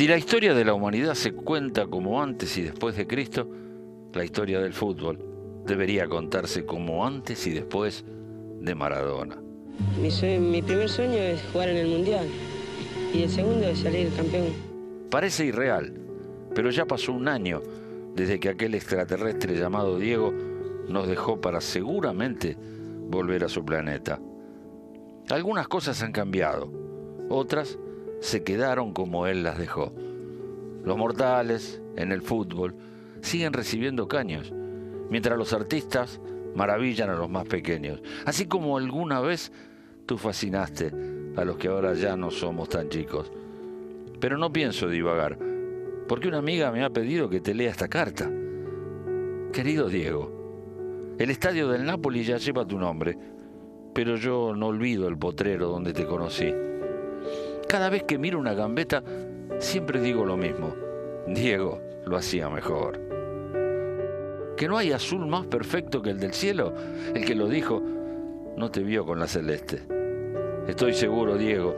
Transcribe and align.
Si 0.00 0.08
la 0.08 0.16
historia 0.16 0.54
de 0.54 0.64
la 0.64 0.72
humanidad 0.72 1.12
se 1.12 1.32
cuenta 1.32 1.86
como 1.86 2.22
antes 2.22 2.56
y 2.56 2.62
después 2.62 2.96
de 2.96 3.06
Cristo, 3.06 3.46
la 4.14 4.24
historia 4.24 4.58
del 4.58 4.72
fútbol 4.72 5.22
debería 5.66 6.08
contarse 6.08 6.64
como 6.64 7.06
antes 7.06 7.46
y 7.46 7.50
después 7.50 8.02
de 8.62 8.74
Maradona. 8.74 9.36
Mi, 10.00 10.62
primer 10.62 10.88
sueño 10.88 11.18
es 11.18 11.42
jugar 11.52 11.68
en 11.68 11.76
el 11.76 11.88
Mundial 11.88 12.26
y 13.12 13.24
el 13.24 13.28
segundo 13.28 13.66
es 13.66 13.80
salir 13.80 14.08
campeón. 14.16 14.46
Parece 15.10 15.44
irreal, 15.44 15.92
pero 16.54 16.70
ya 16.70 16.86
pasó 16.86 17.12
un 17.12 17.28
año 17.28 17.60
desde 18.16 18.40
que 18.40 18.48
aquel 18.48 18.74
extraterrestre 18.76 19.54
llamado 19.54 19.98
Diego 19.98 20.32
nos 20.88 21.08
dejó 21.08 21.42
para 21.42 21.60
seguramente 21.60 22.56
volver 23.10 23.44
a 23.44 23.50
su 23.50 23.66
planeta. 23.66 24.18
Algunas 25.28 25.68
cosas 25.68 26.02
han 26.02 26.12
cambiado, 26.12 26.72
otras 27.28 27.78
se 28.20 28.44
quedaron 28.44 28.92
como 28.92 29.26
él 29.26 29.42
las 29.42 29.58
dejó. 29.58 29.92
Los 30.84 30.96
mortales, 30.96 31.82
en 31.96 32.12
el 32.12 32.22
fútbol, 32.22 32.74
siguen 33.22 33.52
recibiendo 33.52 34.08
caños, 34.08 34.52
mientras 35.10 35.36
los 35.36 35.52
artistas 35.52 36.20
maravillan 36.54 37.10
a 37.10 37.16
los 37.16 37.28
más 37.28 37.46
pequeños, 37.46 38.00
así 38.24 38.46
como 38.46 38.76
alguna 38.78 39.20
vez 39.20 39.52
tú 40.06 40.16
fascinaste 40.16 40.92
a 41.36 41.44
los 41.44 41.56
que 41.56 41.68
ahora 41.68 41.94
ya 41.94 42.16
no 42.16 42.30
somos 42.30 42.68
tan 42.68 42.88
chicos. 42.88 43.30
Pero 44.20 44.36
no 44.36 44.52
pienso 44.52 44.88
divagar, 44.88 45.38
porque 46.08 46.28
una 46.28 46.38
amiga 46.38 46.70
me 46.72 46.84
ha 46.84 46.90
pedido 46.90 47.28
que 47.28 47.40
te 47.40 47.54
lea 47.54 47.70
esta 47.70 47.88
carta. 47.88 48.30
Querido 49.52 49.88
Diego, 49.88 51.16
el 51.18 51.30
estadio 51.30 51.68
del 51.68 51.84
Napoli 51.84 52.24
ya 52.24 52.36
lleva 52.36 52.66
tu 52.66 52.78
nombre, 52.78 53.16
pero 53.94 54.16
yo 54.16 54.54
no 54.54 54.68
olvido 54.68 55.08
el 55.08 55.18
potrero 55.18 55.68
donde 55.68 55.92
te 55.92 56.06
conocí. 56.06 56.52
Cada 57.70 57.88
vez 57.88 58.02
que 58.02 58.18
miro 58.18 58.40
una 58.40 58.52
gambeta, 58.52 59.04
siempre 59.60 60.00
digo 60.00 60.24
lo 60.24 60.36
mismo. 60.36 60.74
Diego 61.28 61.80
lo 62.04 62.16
hacía 62.16 62.50
mejor. 62.50 62.98
Que 64.56 64.66
no 64.66 64.76
hay 64.76 64.90
azul 64.90 65.24
más 65.28 65.46
perfecto 65.46 66.02
que 66.02 66.10
el 66.10 66.18
del 66.18 66.34
cielo. 66.34 66.74
El 67.14 67.24
que 67.24 67.36
lo 67.36 67.46
dijo 67.46 67.80
no 68.56 68.72
te 68.72 68.82
vio 68.82 69.06
con 69.06 69.20
la 69.20 69.28
celeste. 69.28 69.82
Estoy 70.66 70.94
seguro, 70.94 71.38
Diego, 71.38 71.76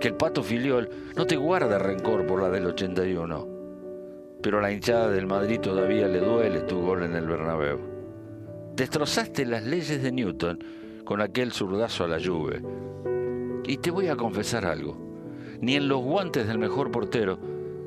que 0.00 0.08
el 0.08 0.14
pato 0.14 0.42
filiol 0.42 0.90
no 1.14 1.24
te 1.24 1.36
guarda 1.36 1.78
rencor 1.78 2.26
por 2.26 2.42
la 2.42 2.50
del 2.50 2.66
81. 2.66 3.46
Pero 4.42 4.58
a 4.58 4.62
la 4.62 4.72
hinchada 4.72 5.08
del 5.08 5.28
Madrid 5.28 5.60
todavía 5.60 6.08
le 6.08 6.18
duele 6.18 6.62
tu 6.62 6.80
gol 6.80 7.04
en 7.04 7.14
el 7.14 7.28
Bernabéu. 7.28 7.78
Destrozaste 8.74 9.46
las 9.46 9.62
leyes 9.62 10.02
de 10.02 10.10
Newton 10.10 10.58
con 11.04 11.20
aquel 11.20 11.52
zurdazo 11.52 12.02
a 12.02 12.08
la 12.08 12.18
lluvia. 12.18 12.60
Y 13.64 13.76
te 13.76 13.92
voy 13.92 14.08
a 14.08 14.16
confesar 14.16 14.66
algo 14.66 15.07
ni 15.60 15.74
en 15.74 15.88
los 15.88 16.02
guantes 16.02 16.46
del 16.46 16.58
mejor 16.58 16.90
portero 16.90 17.38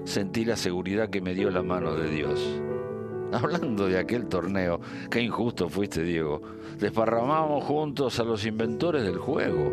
sentí 0.04 0.46
la 0.46 0.56
seguridad 0.56 1.10
que 1.10 1.22
me 1.22 1.34
dio 1.34 1.50
la 1.52 1.64
mano 1.64 1.96
de 1.96 2.10
Dios. 2.10 2.62
Hablando 3.32 3.88
de 3.88 3.98
aquel 3.98 4.28
torneo, 4.28 4.82
qué 5.10 5.22
injusto 5.22 5.70
fuiste, 5.70 6.04
Diego. 6.04 6.42
Desparramamos 6.78 7.64
juntos 7.64 8.20
a 8.20 8.24
los 8.24 8.46
inventores 8.46 9.04
del 9.04 9.18
juego. 9.18 9.72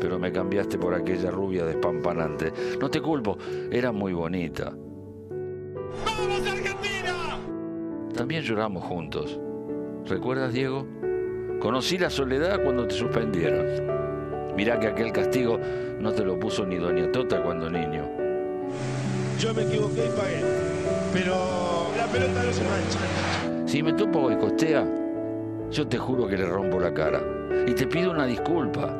Pero 0.00 0.18
me 0.18 0.32
cambiaste 0.32 0.78
por 0.78 0.94
aquella 0.94 1.30
rubia 1.30 1.64
despampanante. 1.66 2.52
No 2.80 2.90
te 2.90 3.00
culpo, 3.00 3.36
era 3.70 3.92
muy 3.92 4.12
bonita. 4.12 4.72
¡Vamos, 6.04 6.46
Argentina! 6.46 7.38
También 8.14 8.42
lloramos 8.42 8.82
juntos. 8.82 9.38
¿Recuerdas, 10.06 10.52
Diego? 10.52 10.86
Conocí 11.60 11.98
la 11.98 12.08
soledad 12.08 12.62
cuando 12.62 12.86
te 12.86 12.94
suspendieron. 12.94 13.99
Mirá 14.56 14.78
que 14.78 14.88
aquel 14.88 15.12
castigo 15.12 15.58
no 15.98 16.12
te 16.12 16.24
lo 16.24 16.38
puso 16.38 16.64
ni 16.66 16.76
Doña 16.76 17.10
Tota 17.12 17.42
cuando 17.42 17.70
niño. 17.70 18.08
Yo 19.38 19.54
me 19.54 19.62
equivoqué 19.62 20.06
y 20.06 20.18
pagué. 20.18 20.40
Pero 21.12 21.34
la 21.96 22.06
pelota 22.06 22.42
no 22.44 22.52
se 22.52 22.62
mancha. 22.62 23.66
Si 23.66 23.82
me 23.82 23.92
topo 23.92 24.30
y 24.30 24.36
costea, 24.36 24.84
yo 25.70 25.86
te 25.86 25.96
juro 25.96 26.26
que 26.26 26.36
le 26.36 26.46
rompo 26.46 26.78
la 26.78 26.92
cara. 26.92 27.22
Y 27.66 27.72
te 27.72 27.86
pido 27.86 28.10
una 28.10 28.26
disculpa. 28.26 28.94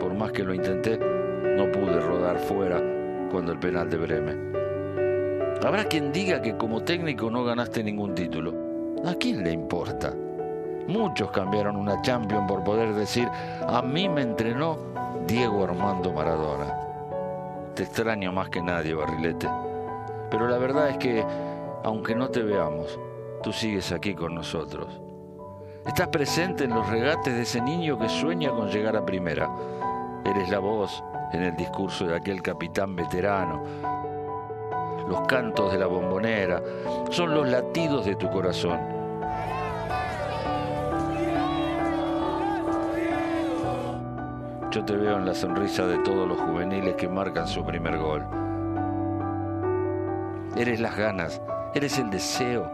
Por 0.00 0.14
más 0.14 0.32
que 0.32 0.44
lo 0.44 0.54
intenté, 0.54 0.98
no 0.98 1.70
pude 1.70 2.00
rodar 2.00 2.38
fuera 2.38 2.82
cuando 3.30 3.52
el 3.52 3.58
penal 3.58 3.90
de 3.90 3.96
Bremen. 3.96 4.52
Habrá 5.64 5.84
quien 5.84 6.12
diga 6.12 6.42
que 6.42 6.56
como 6.56 6.82
técnico 6.82 7.30
no 7.30 7.44
ganaste 7.44 7.82
ningún 7.82 8.14
título. 8.14 8.54
¿A 9.04 9.14
quién 9.14 9.42
le 9.42 9.50
importa? 9.50 10.14
Muchos 10.88 11.30
cambiaron 11.30 11.76
una 11.76 12.02
Champion 12.02 12.46
por 12.46 12.62
poder 12.62 12.94
decir, 12.94 13.28
a 13.66 13.80
mí 13.80 14.08
me 14.08 14.20
entrenó 14.20 14.76
Diego 15.26 15.64
Armando 15.64 16.12
Maradona. 16.12 16.66
Te 17.74 17.84
extraño 17.84 18.32
más 18.32 18.50
que 18.50 18.60
nadie, 18.60 18.94
Barrilete. 18.94 19.48
Pero 20.30 20.46
la 20.46 20.58
verdad 20.58 20.90
es 20.90 20.98
que, 20.98 21.24
aunque 21.84 22.14
no 22.14 22.28
te 22.28 22.42
veamos, 22.42 22.98
tú 23.42 23.50
sigues 23.52 23.92
aquí 23.92 24.14
con 24.14 24.34
nosotros. 24.34 25.00
Estás 25.86 26.08
presente 26.08 26.64
en 26.64 26.70
los 26.70 26.86
regates 26.88 27.34
de 27.34 27.42
ese 27.42 27.62
niño 27.62 27.98
que 27.98 28.08
sueña 28.08 28.50
con 28.50 28.70
llegar 28.70 28.96
a 28.96 29.06
primera. 29.06 29.50
Eres 30.24 30.50
la 30.50 30.58
voz 30.58 31.02
en 31.32 31.42
el 31.42 31.56
discurso 31.56 32.06
de 32.06 32.16
aquel 32.16 32.42
capitán 32.42 32.94
veterano. 32.94 33.62
Los 35.08 35.22
cantos 35.22 35.72
de 35.72 35.78
la 35.78 35.86
bombonera 35.86 36.62
son 37.10 37.34
los 37.34 37.48
latidos 37.48 38.04
de 38.04 38.16
tu 38.16 38.30
corazón 38.30 38.93
Yo 44.74 44.84
te 44.84 44.96
veo 44.96 45.18
en 45.18 45.24
la 45.24 45.34
sonrisa 45.34 45.86
de 45.86 45.98
todos 45.98 46.26
los 46.26 46.36
juveniles 46.40 46.96
que 46.96 47.08
marcan 47.08 47.46
su 47.46 47.64
primer 47.64 47.96
gol. 47.96 48.26
Eres 50.56 50.80
las 50.80 50.96
ganas, 50.96 51.40
eres 51.76 51.96
el 52.00 52.10
deseo, 52.10 52.72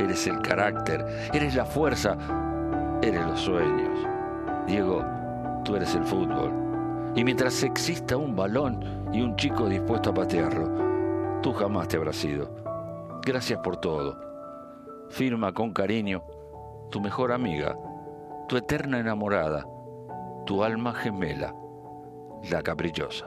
eres 0.00 0.26
el 0.26 0.42
carácter, 0.42 1.06
eres 1.32 1.54
la 1.54 1.64
fuerza, 1.64 2.16
eres 3.02 3.24
los 3.24 3.38
sueños. 3.38 4.04
Diego, 4.66 5.04
tú 5.64 5.76
eres 5.76 5.94
el 5.94 6.02
fútbol. 6.02 7.12
Y 7.14 7.22
mientras 7.22 7.62
exista 7.62 8.16
un 8.16 8.34
balón 8.34 9.08
y 9.12 9.20
un 9.20 9.36
chico 9.36 9.68
dispuesto 9.68 10.10
a 10.10 10.14
patearlo, 10.14 11.40
tú 11.40 11.52
jamás 11.52 11.86
te 11.86 11.98
habrás 11.98 12.24
ido. 12.24 12.50
Gracias 13.24 13.60
por 13.60 13.76
todo. 13.76 14.18
Firma 15.08 15.52
con 15.52 15.72
cariño 15.72 16.20
tu 16.90 17.00
mejor 17.00 17.30
amiga, 17.30 17.76
tu 18.48 18.56
eterna 18.56 18.98
enamorada 18.98 19.64
tu 20.48 20.64
alma 20.64 20.94
gemela, 20.94 21.54
la 22.50 22.62
caprichosa. 22.62 23.26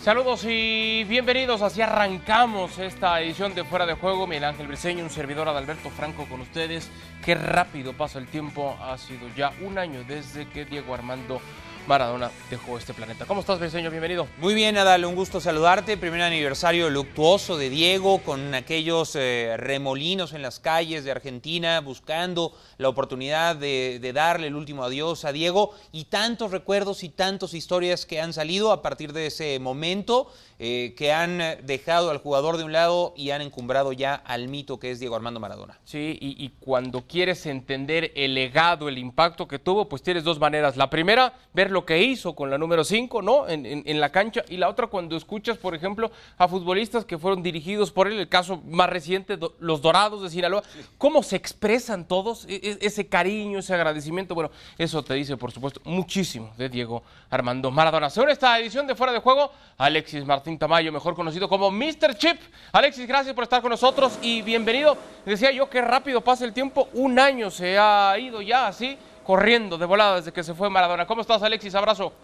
Saludos 0.00 0.46
y 0.48 1.04
bienvenidos. 1.04 1.60
Así 1.60 1.82
arrancamos 1.82 2.78
esta 2.78 3.20
edición 3.20 3.54
de 3.54 3.64
Fuera 3.64 3.84
de 3.84 3.92
Juego. 3.92 4.26
Miguel 4.26 4.44
Ángel 4.44 4.66
Briseño, 4.66 5.04
un 5.04 5.10
servidor 5.10 5.46
de 5.52 5.58
Alberto 5.58 5.90
Franco 5.90 6.24
con 6.24 6.40
ustedes. 6.40 6.90
Qué 7.22 7.34
rápido 7.34 7.92
pasa 7.92 8.18
el 8.18 8.28
tiempo. 8.28 8.74
Ha 8.80 8.96
sido 8.96 9.28
ya 9.36 9.52
un 9.60 9.76
año 9.76 10.04
desde 10.04 10.48
que 10.48 10.64
Diego 10.64 10.94
Armando 10.94 11.38
Maradona 11.88 12.30
dejó 12.50 12.76
este 12.76 12.92
planeta. 12.92 13.24
¿Cómo 13.24 13.40
estás, 13.40 13.58
Briseño? 13.58 13.90
Bienvenido. 13.90 14.28
Muy 14.36 14.52
bien, 14.52 14.76
Adal, 14.76 15.06
un 15.06 15.14
gusto 15.14 15.40
saludarte. 15.40 15.96
Primer 15.96 16.20
aniversario 16.20 16.90
luctuoso 16.90 17.56
de 17.56 17.70
Diego, 17.70 18.18
con 18.18 18.54
aquellos 18.54 19.16
eh, 19.16 19.54
remolinos 19.56 20.34
en 20.34 20.42
las 20.42 20.60
calles 20.60 21.04
de 21.04 21.12
Argentina, 21.12 21.80
buscando 21.80 22.52
la 22.76 22.90
oportunidad 22.90 23.56
de, 23.56 24.00
de, 24.02 24.12
darle 24.12 24.48
el 24.48 24.54
último 24.54 24.84
adiós 24.84 25.24
a 25.24 25.32
Diego, 25.32 25.74
y 25.90 26.04
tantos 26.04 26.50
recuerdos 26.50 27.02
y 27.04 27.08
tantas 27.08 27.54
historias 27.54 28.04
que 28.04 28.20
han 28.20 28.34
salido 28.34 28.70
a 28.70 28.82
partir 28.82 29.14
de 29.14 29.28
ese 29.28 29.58
momento. 29.58 30.30
Eh, 30.60 30.94
que 30.96 31.12
han 31.12 31.38
dejado 31.62 32.10
al 32.10 32.18
jugador 32.18 32.56
de 32.56 32.64
un 32.64 32.72
lado 32.72 33.14
y 33.16 33.30
han 33.30 33.42
encumbrado 33.42 33.92
ya 33.92 34.16
al 34.16 34.48
mito 34.48 34.80
que 34.80 34.90
es 34.90 34.98
Diego 34.98 35.14
Armando 35.14 35.38
Maradona. 35.38 35.78
Sí, 35.84 36.18
y, 36.20 36.48
cuando 36.58 37.02
quieres 37.02 37.46
entender 37.46 38.10
el 38.16 38.34
legado, 38.34 38.88
el 38.88 38.98
impacto 38.98 39.46
que 39.46 39.60
tuvo, 39.60 39.88
pues 39.88 40.02
tienes 40.02 40.24
dos 40.24 40.40
maneras. 40.40 40.76
La 40.76 40.90
primera, 40.90 41.32
ver 41.54 41.70
lo 41.70 41.86
que 41.86 42.02
hizo 42.02 42.34
con 42.34 42.50
la 42.50 42.58
número 42.58 42.82
5, 42.82 43.22
¿no? 43.22 43.48
En, 43.48 44.00
la 44.00 44.10
cancha. 44.10 44.44
Y 44.48 44.56
la 44.56 44.68
otra, 44.68 44.88
cuando 44.88 45.16
escuchas, 45.16 45.58
por 45.58 45.76
ejemplo, 45.76 46.10
a 46.36 46.48
futbolistas 46.48 47.04
que 47.04 47.18
fueron 47.18 47.40
dirigidos 47.40 47.92
por 47.92 48.08
él, 48.08 48.18
el 48.18 48.28
caso 48.28 48.60
más 48.66 48.90
reciente, 48.90 49.38
los 49.60 49.80
Dorados 49.80 50.22
de 50.24 50.30
Sinaloa, 50.30 50.64
cómo 50.98 51.22
se 51.22 51.36
expresan 51.36 52.08
todos, 52.08 52.46
e, 52.48 52.56
e, 52.56 52.78
ese 52.80 53.06
cariño, 53.06 53.60
ese 53.60 53.74
agradecimiento. 53.74 54.34
Bueno, 54.34 54.50
eso 54.76 55.04
te 55.04 55.14
dice, 55.14 55.36
por 55.36 55.52
supuesto, 55.52 55.80
muchísimo 55.84 56.52
de 56.58 56.68
Diego 56.68 57.04
Armando 57.30 57.70
Maradona. 57.70 58.10
Según 58.10 58.30
esta 58.30 58.58
edición 58.58 58.88
de 58.88 58.96
Fuera 58.96 59.12
de 59.12 59.20
Juego, 59.20 59.52
Alexis 59.76 60.24
Martín. 60.48 60.58
Tamayo, 60.58 60.92
mejor 60.92 61.14
conocido 61.14 61.46
como 61.46 61.70
Mr. 61.70 62.14
Chip. 62.16 62.40
Alexis, 62.72 63.06
gracias 63.06 63.34
por 63.34 63.44
estar 63.44 63.60
con 63.60 63.70
nosotros 63.70 64.18
y 64.22 64.40
bienvenido. 64.40 64.96
Decía 65.26 65.50
yo 65.50 65.68
que 65.68 65.82
rápido 65.82 66.22
pasa 66.22 66.46
el 66.46 66.54
tiempo, 66.54 66.88
un 66.94 67.18
año 67.18 67.50
se 67.50 67.78
ha 67.78 68.18
ido 68.18 68.40
ya 68.40 68.68
así, 68.68 68.98
corriendo 69.24 69.76
de 69.76 69.84
volada 69.84 70.16
desde 70.16 70.32
que 70.32 70.42
se 70.42 70.54
fue 70.54 70.70
Maradona. 70.70 71.06
¿Cómo 71.06 71.20
estás, 71.20 71.42
Alexis? 71.42 71.74
Abrazo. 71.74 72.14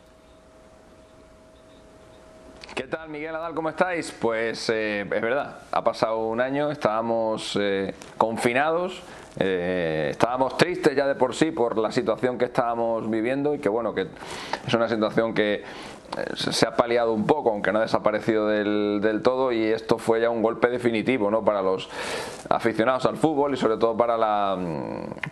¿Qué 2.74 2.84
tal, 2.84 3.10
Miguel 3.10 3.34
Adal? 3.36 3.54
¿Cómo 3.54 3.68
estáis? 3.68 4.10
Pues 4.10 4.70
eh, 4.70 5.02
es 5.02 5.22
verdad, 5.22 5.58
ha 5.70 5.84
pasado 5.84 6.26
un 6.26 6.40
año, 6.40 6.70
estábamos 6.70 7.56
eh, 7.60 7.94
confinados, 8.16 9.02
eh, 9.38 10.08
estábamos 10.10 10.56
tristes 10.56 10.96
ya 10.96 11.06
de 11.06 11.14
por 11.14 11.34
sí 11.34 11.50
por 11.50 11.76
la 11.76 11.92
situación 11.92 12.38
que 12.38 12.46
estábamos 12.46 13.08
viviendo 13.08 13.54
y 13.54 13.58
que 13.58 13.68
bueno, 13.68 13.94
que 13.94 14.08
es 14.66 14.74
una 14.74 14.88
situación 14.88 15.34
que 15.34 15.62
se 16.36 16.66
ha 16.66 16.76
paliado 16.76 17.12
un 17.12 17.26
poco, 17.26 17.50
aunque 17.50 17.72
no 17.72 17.80
ha 17.80 17.82
desaparecido 17.82 18.48
del, 18.48 19.00
del, 19.02 19.22
todo, 19.22 19.52
y 19.52 19.64
esto 19.64 19.98
fue 19.98 20.20
ya 20.20 20.30
un 20.30 20.42
golpe 20.42 20.68
definitivo 20.68 21.30
¿no? 21.30 21.44
para 21.44 21.62
los 21.62 21.88
aficionados 22.48 23.04
al 23.06 23.16
fútbol 23.16 23.54
y 23.54 23.56
sobre 23.56 23.76
todo 23.76 23.96
para, 23.96 24.16
la, 24.16 24.56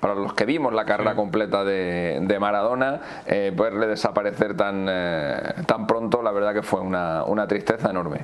para 0.01 0.15
los 0.15 0.35
que 0.35 0.45
vimos 0.45 0.73
la 0.73 0.85
carrera 0.85 1.15
completa 1.15 1.65
de, 1.65 2.19
de 2.23 2.39
Maradona, 2.39 3.01
eh, 3.27 3.53
verle 3.55 3.87
desaparecer 3.87 4.57
tan, 4.57 4.87
eh, 4.89 5.55
tan 5.67 5.87
pronto, 5.87 6.23
la 6.23 6.33
verdad 6.33 6.53
que 6.53 6.63
fue 6.63 6.81
una, 6.81 7.25
una 7.25 7.47
tristeza 7.47 7.91
enorme. 7.91 8.21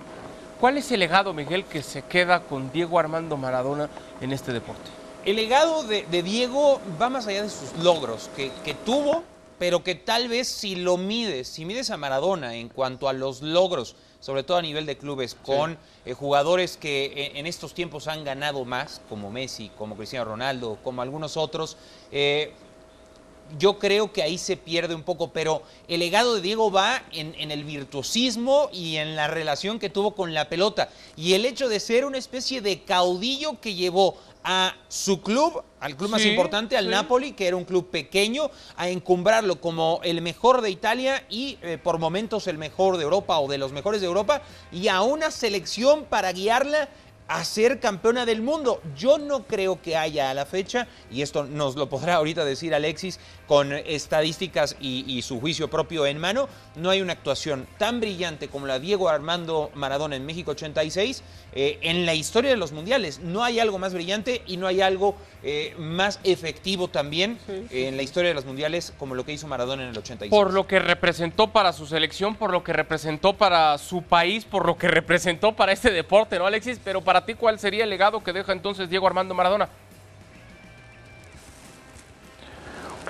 ¿Cuál 0.61 0.79
es 0.79 0.91
el 0.91 1.00
legado, 1.00 1.33
Miguel, 1.33 1.65
que 1.65 1.83
se 1.83 2.03
queda 2.03 2.41
con 2.41 2.73
Diego 2.73 2.99
Armando 2.99 3.37
Maradona 3.37 3.89
en 4.21 4.33
este 4.33 4.53
deporte? 4.53 4.91
El 5.25 5.37
legado 5.37 5.85
de, 5.85 6.05
de 6.11 6.23
Diego 6.23 6.81
va 7.00 7.09
más 7.09 7.27
allá 7.29 7.43
de 7.43 7.49
sus 7.49 7.77
logros 7.85 8.29
que, 8.35 8.50
que 8.65 8.75
tuvo 8.75 9.23
pero 9.59 9.83
que 9.83 9.95
tal 9.95 10.29
vez 10.29 10.49
si 10.49 10.77
lo 10.77 10.97
mides, 10.97 11.49
si 11.49 11.65
mides 11.65 11.91
a 11.91 11.97
Maradona 11.97 12.55
en 12.55 12.69
cuanto 12.69 13.09
a 13.09 13.13
los 13.13 13.43
logros, 13.43 13.97
sobre 14.21 14.43
todo 14.43 14.57
a 14.57 14.63
nivel 14.63 14.87
de 14.87 14.99
clubes, 14.99 15.35
con 15.35 15.73
sí. 15.73 15.79
eh, 16.07 16.15
jugadores 16.15 16.77
que 16.77 17.31
en, 17.31 17.37
en, 17.39 17.47
estos 17.47 17.75
tiempos 17.75 18.09
han 18.09 18.25
ganado 18.25 18.65
más, 18.65 19.01
como 19.09 19.31
Messi, 19.31 19.71
como 19.77 19.97
Cristiano 19.97 20.25
Ronaldo, 20.25 20.79
como 20.83 21.03
algunos 21.03 21.37
otros, 21.37 21.77
eh, 22.11 22.53
yo 23.59 23.79
creo 23.79 24.13
que 24.13 24.23
ahí 24.23 24.37
se 24.37 24.57
pierde 24.57 24.95
un 24.95 25.03
poco, 25.03 25.33
pero 25.33 25.63
el 25.87 26.01
legado 26.01 26.35
de 26.35 26.43
Diego 26.43 26.71
va 26.71 27.03
en, 27.13 27.35
en, 27.39 27.51
el 27.51 27.65
virtuosismo 27.65 28.69
y 28.73 28.97
en 28.97 29.17
la 29.17 29.27
relación 29.27 29.79
que 29.79 29.89
tuvo 29.89 30.15
con 30.15 30.35
la 30.35 30.49
pelota 30.49 30.91
y 31.17 31.33
el 31.35 31.47
hecho 31.47 31.69
de 31.69 31.81
ser 31.81 32.05
una 32.05 32.19
especie 32.19 32.61
de 32.61 32.83
caudillo 32.83 33.59
que 33.61 33.75
llevó 33.75 34.19
a 34.44 34.75
su 34.88 35.20
club, 35.20 35.62
al 35.81 35.96
club 35.96 36.08
sí, 36.08 36.12
más 36.12 36.25
importante, 36.25 36.76
al 36.76 36.85
sí. 36.85 36.90
Napoli, 36.90 37.32
que 37.32 37.46
era 37.46 37.56
un 37.56 37.64
club 37.64 37.90
pequeño, 37.90 38.50
a 38.76 38.88
encumbrarlo 38.88 39.61
como 39.61 40.00
el 40.02 40.23
mejor 40.23 40.61
de 40.62 40.70
Italia 40.70 41.25
y 41.29 41.58
eh, 41.62 41.79
por 41.82 41.99
momentos 41.99 42.46
el 42.46 42.58
mejor 42.58 42.96
de 42.96 43.05
Europa 43.05 43.38
o 43.38 43.49
de 43.49 43.58
los 43.58 43.73
mejores 43.73 44.00
de 44.00 44.06
Europa, 44.06 44.43
y 44.73 44.88
a 44.88 45.02
una 45.02 45.31
selección 45.31 46.05
para 46.05 46.32
guiarla 46.32 46.88
a 47.29 47.45
ser 47.45 47.79
campeona 47.79 48.27
del 48.27 48.43
mundo. 48.43 48.81
Yo 48.97 49.19
no 49.19 49.45
creo 49.45 49.81
que 49.81 49.97
haya 49.97 50.31
a 50.31 50.35
la 50.35 50.47
fecha, 50.47 50.89
y 51.11 51.23
esto 51.23 51.45
nos 51.45 51.77
lo 51.77 51.89
podrá 51.89 52.15
ahorita 52.15 52.45
decir 52.45 52.75
Alexis 52.75 53.21
con 53.47 53.73
estadísticas 53.73 54.77
y, 54.81 55.05
y, 55.07 55.23
su 55.23 55.41
juicio 55.41 55.69
propio 55.69 56.07
en 56.07 56.19
mano, 56.19 56.49
no 56.77 56.91
hay 56.91 57.01
una 57.01 57.13
actuación 57.13 57.67
tan 57.79 58.01
brillante 58.01 58.49
como 58.49 58.67
la 58.67 58.79
Diego 58.79 59.09
Armando 59.09 59.71
Maradona 59.75 60.17
en 60.17 60.27
México 60.27 60.53
86 60.53 61.23
eh, 61.53 61.79
en 61.81 62.05
la 62.05 62.15
historia 62.15 62.51
de 62.51 62.57
los 62.57 62.73
mundiales. 62.73 63.21
No 63.21 63.43
hay 63.43 63.59
algo 63.59 63.79
más 63.79 63.95
brillante 63.95 64.43
y 64.47 64.59
no 64.59 64.67
hay 64.67 64.81
algo 64.81 65.17
eh, 65.43 65.75
más 65.79 66.21
efectivo 66.25 66.89
también 66.89 67.39
sí, 67.47 67.67
sí. 67.71 67.85
en 67.85 67.97
la 67.97 68.03
historia 68.03 68.29
de 68.29 68.35
los 68.35 68.45
mundiales 68.45 68.93
como 68.99 69.15
lo 69.15 69.25
que 69.25 69.33
hizo 69.33 69.47
Maradona 69.47 69.85
en 69.85 69.91
el 69.91 69.99
86. 69.99 70.31
Por 70.31 70.53
lo 70.53 70.67
que 70.67 70.79
representó 70.79 71.51
para 71.51 71.73
su 71.73 71.87
selección, 71.87 72.35
por 72.35 72.53
lo 72.53 72.63
que 72.63 72.73
representó 72.73 73.33
para 73.33 73.79
su 73.79 74.03
país, 74.03 74.45
por 74.45 74.67
lo 74.67 74.77
que 74.77 74.89
representó 74.89 75.57
para 75.57 75.73
este 75.73 75.91
deporte, 75.91 76.39
¿no, 76.39 76.47
Alexis? 76.47 76.79
Pero 76.85 77.01
para 77.01 77.18
ti, 77.25 77.35
¿cuál 77.35 77.59
sería 77.59 77.85
el 77.85 77.91
legado 77.91 78.23
que 78.23 78.32
deja 78.32 78.53
entonces 78.53 78.88
Diego 78.88 79.06
Armando 79.06 79.35
Maradona? 79.35 79.69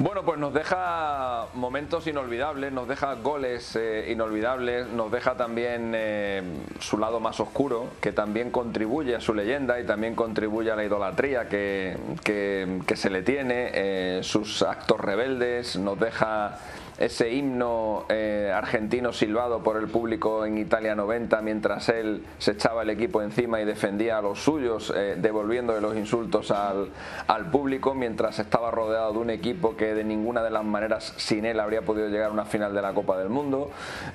Bueno, 0.00 0.22
pues 0.22 0.38
nos 0.38 0.54
deja 0.54 1.46
momentos 1.54 2.06
inolvidables, 2.06 2.72
nos 2.72 2.86
deja 2.86 3.14
goles 3.14 3.74
eh, 3.74 4.06
inolvidables, 4.12 4.86
nos 4.86 5.10
deja 5.10 5.36
también 5.36 5.92
eh, 5.92 6.40
su 6.78 6.98
lado 6.98 7.18
más 7.18 7.40
oscuro, 7.40 7.88
que 8.00 8.12
también 8.12 8.52
contribuye 8.52 9.16
a 9.16 9.20
su 9.20 9.34
leyenda 9.34 9.80
y 9.80 9.84
también 9.84 10.14
contribuye 10.14 10.70
a 10.70 10.76
la 10.76 10.84
idolatría 10.84 11.48
que, 11.48 11.96
que, 12.22 12.80
que 12.86 12.94
se 12.94 13.10
le 13.10 13.22
tiene, 13.22 13.70
eh, 13.74 14.20
sus 14.22 14.62
actos 14.62 15.00
rebeldes, 15.00 15.76
nos 15.76 15.98
deja 15.98 16.60
ese 16.98 17.32
himno 17.32 18.06
eh, 18.08 18.52
argentino 18.54 19.12
silbado 19.12 19.62
por 19.62 19.76
el 19.76 19.88
público 19.88 20.44
en 20.44 20.58
Italia 20.58 20.94
90 20.94 21.40
mientras 21.42 21.88
él 21.88 22.24
se 22.38 22.52
echaba 22.52 22.82
el 22.82 22.90
equipo 22.90 23.22
encima 23.22 23.60
y 23.60 23.64
defendía 23.64 24.18
a 24.18 24.22
los 24.22 24.40
suyos 24.40 24.92
eh, 24.94 25.16
devolviéndole 25.16 25.80
los 25.80 25.96
insultos 25.96 26.50
al, 26.50 26.90
al, 27.26 27.50
público 27.50 27.94
mientras 27.94 28.38
estaba 28.38 28.70
rodeado 28.70 29.12
de 29.12 29.18
un 29.18 29.30
equipo 29.30 29.76
que 29.76 29.94
de 29.94 30.04
ninguna 30.04 30.42
de 30.42 30.50
las 30.50 30.64
maneras 30.64 31.14
sin 31.16 31.44
él 31.44 31.60
habría 31.60 31.82
podido 31.82 32.08
llegar 32.08 32.30
a 32.30 32.32
una 32.32 32.44
final 32.44 32.74
de 32.74 32.82
la 32.82 32.92
Copa 32.92 33.16
del 33.18 33.28
Mundo. 33.28 33.70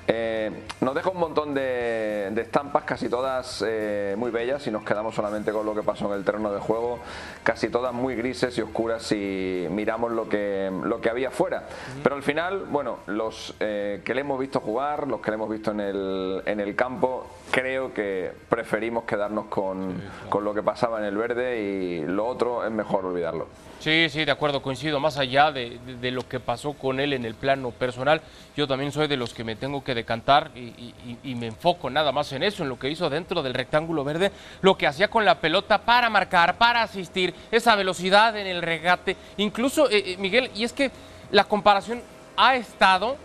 Eh, 0.08 0.52
nos 0.82 0.94
deja 0.94 1.10
un 1.10 1.20
montón 1.20 1.54
de, 1.54 2.30
de 2.34 2.42
estampas 2.42 2.84
casi 2.84 3.10
todas 3.10 3.64
eh, 3.66 4.16
muy 4.18 4.32
bellas 4.32 4.66
y 4.68 4.72
nos 4.72 4.84
quedamos 4.84 5.16
solamente 5.16 5.52
con 5.52 5.66
lo 5.66 5.74
que 5.74 5.84
pasó 5.84 6.08
en 6.08 6.20
el 6.20 6.26
terreno 6.26 6.52
de 6.52 6.60
juego. 6.60 7.00
Casi 7.44 7.70
todas 7.70 7.94
muy 7.94 8.16
grises 8.16 8.58
y 8.58 8.62
oscuras 8.62 9.04
si 9.04 9.68
miramos 9.70 10.12
lo 10.12 10.28
que, 10.28 10.72
lo 10.84 11.00
que 11.00 11.10
había 11.10 11.32
fuera. 11.32 11.64
Pero 12.02 12.16
al 12.16 12.24
final 12.24 12.66
bueno, 12.74 12.98
los 13.06 13.54
eh, 13.60 14.02
que 14.04 14.16
le 14.16 14.22
hemos 14.22 14.40
visto 14.40 14.60
jugar, 14.60 15.08
los 15.08 15.22
que 15.22 15.30
le 15.30 15.36
hemos 15.36 15.50
visto 15.50 15.70
en 15.70 15.80
el, 15.80 16.42
en 16.48 16.60
el 16.60 16.76
campo, 16.76 17.28
creo 17.52 17.94
que 17.94 18.32
preferimos 18.50 19.04
quedarnos 19.04 19.46
con, 19.46 19.92
sí, 19.92 19.98
claro. 20.00 20.30
con, 20.30 20.44
lo 20.44 20.56
que 20.56 20.64
pasaba 20.64 20.98
en 20.98 21.06
el 21.06 21.16
verde 21.16 21.62
y 21.62 22.02
lo 22.02 22.26
otro 22.26 22.66
es 22.66 22.72
mejor 22.72 23.06
olvidarlo. 23.06 23.48
Sí, 23.80 24.08
sí, 24.10 24.26
de 24.26 24.32
acuerdo, 24.32 24.64
coincido. 24.64 25.00
Más 25.00 25.18
allá 25.18 25.52
de, 25.52 25.78
de, 25.86 25.98
de, 25.98 26.12
lo 26.12 26.28
que 26.28 26.40
pasó 26.40 26.74
con 26.74 27.00
él 27.00 27.14
en 27.14 27.26
el 27.26 27.36
plano 27.36 27.70
personal, 27.70 28.22
yo 28.58 28.68
también 28.68 28.92
soy 28.92 29.08
de 29.08 29.18
los 29.18 29.36
que 29.36 29.44
me 29.44 29.56
tengo 29.56 29.84
que 29.84 29.94
decantar 29.94 30.50
y, 30.56 30.60
y, 30.60 31.18
y, 31.24 31.36
me 31.36 31.48
enfoco 31.48 31.92
nada 31.92 32.12
más 32.12 32.32
en 32.32 32.42
eso, 32.42 32.64
en 32.64 32.70
lo 32.70 32.80
que 32.80 32.90
hizo 32.90 33.08
dentro 33.10 33.44
del 33.44 33.54
rectángulo 33.54 34.04
verde, 34.04 34.32
lo 34.62 34.78
que 34.78 34.88
hacía 34.88 35.10
con 35.10 35.26
la 35.26 35.40
pelota 35.40 35.80
para 35.80 36.10
marcar, 36.10 36.58
para 36.58 36.82
asistir, 36.82 37.36
esa 37.52 37.76
velocidad 37.76 38.36
en 38.36 38.48
el 38.48 38.64
regate. 38.64 39.16
Incluso, 39.38 39.90
eh, 39.92 40.14
eh 40.14 40.18
Miguel, 40.18 40.50
y 40.56 40.64
es 40.64 40.74
que 40.74 40.90
la 41.32 41.44
comparación 41.44 42.02
ha 42.38 42.56
estado, 42.56 43.18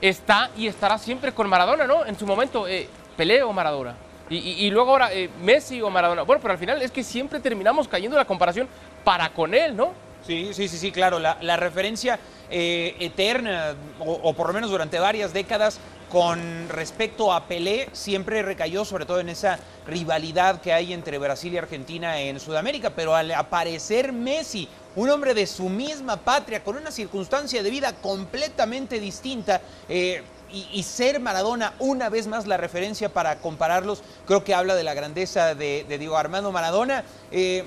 está 0.00 0.50
y 0.56 0.66
estará 0.66 0.98
siempre 0.98 1.32
con 1.32 1.48
Maradona, 1.48 1.86
¿no? 1.86 2.04
En 2.04 2.18
su 2.18 2.26
momento, 2.26 2.66
eh, 2.66 2.88
Pelé 3.16 3.42
o 3.42 3.52
Maradona. 3.52 3.94
Y, 4.30 4.70
luego 4.70 4.92
ahora 4.92 5.12
eh, 5.12 5.28
Messi 5.42 5.82
o 5.82 5.90
Maradona. 5.90 6.22
Bueno, 6.22 6.40
pero 6.40 6.52
al 6.52 6.58
final 6.58 6.80
es 6.80 6.90
que 6.90 7.04
siempre 7.04 7.38
terminamos 7.38 7.86
cayendo 7.86 8.16
en 8.16 8.18
la 8.18 8.24
comparación 8.24 8.66
para 9.04 9.28
con 9.28 9.52
él, 9.52 9.76
¿no? 9.76 9.92
Sí, 10.26 10.50
sí, 10.52 10.68
sí, 10.68 10.78
sí, 10.78 10.92
claro. 10.92 11.18
La, 11.18 11.56
referencia 11.56 12.18
eh, 12.50 12.96
eterna, 13.00 13.74
o, 13.98 14.32
por 14.34 14.48
lo 14.48 14.52
menos 14.52 14.70
durante 14.70 14.98
varias 14.98 15.32
décadas, 15.32 15.78
con 16.10 16.68
respecto 16.68 17.32
a 17.32 17.46
Pelé, 17.46 17.88
siempre 17.92 18.42
recayó 18.42 18.84
sobre 18.84 19.06
todo 19.06 19.20
en 19.20 19.30
esa 19.30 19.58
rivalidad 19.86 20.60
que 20.60 20.72
hay 20.72 20.92
entre 20.92 21.18
Brasil 21.18 21.54
y 21.54 21.58
Argentina 21.58 22.20
en 22.20 22.38
Sudamérica. 22.38 22.90
Pero 22.90 23.14
al 23.14 23.32
aparecer 23.32 24.12
Messi, 24.12 24.68
un 24.94 25.10
hombre 25.10 25.34
de 25.34 25.46
su 25.46 25.68
misma 25.68 26.18
patria, 26.18 26.62
con 26.62 26.76
una 26.76 26.90
circunstancia 26.90 27.62
de 27.62 27.70
vida 27.70 27.94
completamente 27.94 29.00
distinta, 29.00 29.62
eh, 29.88 30.22
y, 30.52 30.82
ser 30.82 31.18
Maradona 31.18 31.72
una 31.78 32.10
vez 32.10 32.26
más 32.26 32.46
la 32.46 32.58
referencia 32.58 33.08
para 33.08 33.38
compararlos, 33.38 34.02
creo 34.26 34.44
que 34.44 34.54
habla 34.54 34.74
de 34.74 34.84
la 34.84 34.92
grandeza 34.92 35.54
de, 35.54 35.86
de 35.88 35.98
Diego 35.98 36.18
Armando 36.18 36.52
Maradona. 36.52 37.04
Eh, 37.30 37.64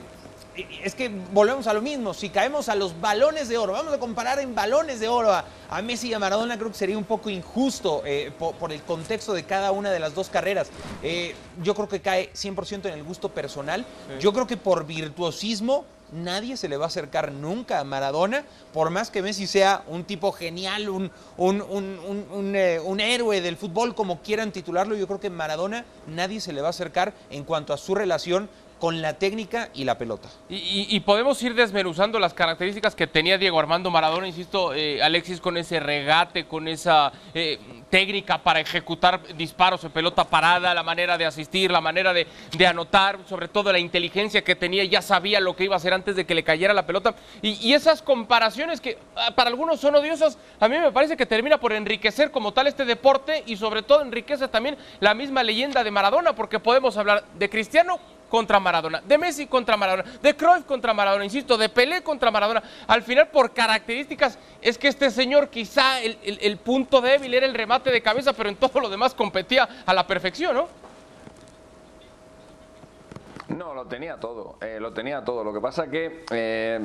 es 0.84 0.96
que 0.96 1.10
volvemos 1.34 1.68
a 1.68 1.74
lo 1.74 1.82
mismo, 1.82 2.14
si 2.14 2.30
caemos 2.30 2.70
a 2.70 2.76
los 2.76 3.00
balones 3.00 3.50
de 3.50 3.58
oro, 3.58 3.74
vamos 3.74 3.94
a 3.94 4.00
comparar 4.00 4.40
en 4.40 4.56
balones 4.56 5.00
de 5.00 5.08
oro 5.08 5.32
a, 5.32 5.46
a 5.70 5.82
Messi 5.82 6.10
y 6.10 6.14
a 6.14 6.20
Maradona, 6.20 6.58
creo 6.58 6.72
que 6.72 6.78
sería 6.78 6.98
un 6.98 7.04
poco 7.04 7.30
injusto 7.30 8.04
eh, 8.06 8.32
por, 8.38 8.56
por, 8.56 8.72
el 8.72 8.82
contexto 8.84 9.34
de 9.34 9.44
cada 9.44 9.72
una 9.72 9.92
de 9.92 10.00
las 10.00 10.16
dos 10.16 10.30
carreras. 10.30 10.70
Eh, 11.04 11.36
yo 11.62 11.76
creo 11.76 11.88
que 11.88 12.02
cae 12.02 12.32
100% 12.34 12.86
en 12.86 12.94
el 12.94 13.04
gusto 13.04 13.30
personal. 13.30 13.86
Sí. 14.08 14.14
Yo 14.20 14.34
creo 14.34 14.48
que 14.48 14.58
por 14.58 14.86
virtuosismo 14.86 15.86
nadie 16.12 16.58
se 16.58 16.70
le 16.70 16.78
va 16.78 16.86
a 16.86 16.88
acercar 16.88 17.32
nunca 17.32 17.80
a 17.80 17.84
Maradona, 17.84 18.46
por 18.74 18.90
más 18.90 19.10
que 19.10 19.22
Messi 19.22 19.48
sea 19.48 19.84
un 19.88 20.04
tipo 20.04 20.32
genial, 20.32 20.90
un, 20.90 21.12
un, 21.38 21.62
un, 21.62 22.26
un 22.32 22.56
eh, 22.56 22.80
héroe 23.00 23.42
del 23.42 23.58
fútbol, 23.58 23.96
como 23.96 24.22
quieran 24.22 24.52
titularlo, 24.52 24.96
yo 24.96 25.08
creo 25.08 25.20
que 25.20 25.30
Maradona 25.30 25.86
nadie 26.08 26.40
se 26.40 26.54
le 26.54 26.62
va 26.62 26.68
a 26.68 26.72
acercar 26.72 27.14
en 27.30 27.44
cuanto 27.44 27.74
a 27.74 27.78
su 27.78 27.96
relación 27.96 28.50
con 28.80 29.02
la 29.02 29.14
técnica 29.14 29.70
y 29.74 29.84
la 29.84 29.98
pelota. 29.98 30.30
Y, 30.50 31.00
podemos 31.02 31.42
ir 31.44 31.56
desmenuzando 31.56 32.20
las 32.20 32.34
características 32.34 32.96
que 32.96 33.08
tenía 33.08 33.38
Diego 33.38 33.60
Armando 33.60 33.90
Maradona, 33.90 34.28
insisto, 34.28 34.74
eh, 34.74 35.02
Alexis, 35.02 35.40
con 35.40 35.58
ese 35.58 35.80
regate, 35.80 36.46
con 36.46 36.68
esa 36.68 37.12
eh, 37.34 37.60
técnica 37.90 38.40
para 38.40 38.60
ejecutar 38.60 39.22
disparos 39.36 39.84
en 39.84 39.92
pelota 39.92 40.26
parada, 40.26 40.74
la 40.74 40.84
manera 40.84 41.18
de 41.18 41.26
asistir, 41.26 41.72
la 41.72 41.82
manera 41.82 42.14
de, 42.14 42.28
anotar, 42.68 43.20
sobre 43.30 43.48
todo 43.48 43.72
la 43.72 43.80
inteligencia 43.80 44.44
que 44.44 44.56
tenía, 44.56 44.84
ya 44.84 45.02
sabía 45.02 45.40
lo 45.40 45.56
que 45.56 45.66
iba 45.66 45.76
a 45.76 45.78
hacer 45.78 45.94
antes 45.94 46.16
de 46.16 46.26
que 46.26 46.36
le 46.36 46.44
cayera 46.44 46.74
la 46.74 46.86
pelota. 46.86 47.16
Y, 47.42 47.52
y 47.68 47.74
esas 47.74 48.02
comparaciones 48.02 48.82
que 48.82 48.98
ah, 49.16 49.32
para 49.36 49.50
algunos 49.50 49.80
son 49.80 49.96
odiosas, 49.96 50.38
a 50.60 50.68
mí 50.68 50.78
me 50.78 50.92
parece 50.92 51.16
que 51.16 51.26
termina 51.26 51.60
por 51.60 51.74
enriquecer 51.74 52.32
como 52.32 52.52
tal 52.52 52.68
este 52.68 52.86
deporte 52.86 53.44
y 53.46 53.56
sobre 53.58 53.84
todo 53.84 54.02
enriquece 54.02 54.48
también 54.48 54.78
la 55.00 55.14
misma 55.14 55.44
leyenda 55.44 55.84
de 55.84 55.92
Maradona, 55.92 56.34
porque 56.34 56.60
podemos 56.60 56.98
hablar 56.98 57.24
de 57.36 57.50
Cristiano 57.50 58.00
contra 58.30 58.60
Maradona, 58.60 59.02
de 59.06 59.18
Messi 59.18 59.48
contra 59.48 59.78
Maradona, 59.78 60.10
de 60.22 60.36
Cruyff 60.36 60.66
contra 60.66 60.94
Maradona, 60.94 61.24
insisto, 61.26 61.58
de 61.58 61.70
Pelé 61.70 62.02
contra 62.04 62.32
Maradona. 62.32 62.62
Al 62.88 63.04
final, 63.04 63.28
por 63.30 63.54
características, 63.54 64.38
es 64.62 64.78
que 64.78 64.88
este 64.88 65.10
señor 65.12 65.50
quizá 65.50 66.02
el, 66.02 66.18
el- 66.24 66.58
punto 66.58 67.02
débil 67.02 67.34
era 67.34 67.46
el 67.46 67.54
remate 67.54 67.92
de 67.92 68.02
cabeza, 68.02 68.34
pero 68.34 68.50
en 68.50 68.56
todo 68.56 68.80
lo 68.80 68.90
demás 68.90 69.14
competía 69.14 69.68
a 69.86 69.94
la 69.94 70.06
perfección, 70.08 70.56
¿no? 70.56 70.68
No, 73.50 73.74
lo 73.74 73.86
tenía 73.86 74.18
todo, 74.20 74.58
eh, 74.62 74.80
lo 74.80 74.92
tenía 74.92 75.24
todo. 75.24 75.44
Lo 75.44 75.54
que 75.54 75.60
pasa 75.62 75.88
que, 75.88 76.26
eh, 76.32 76.80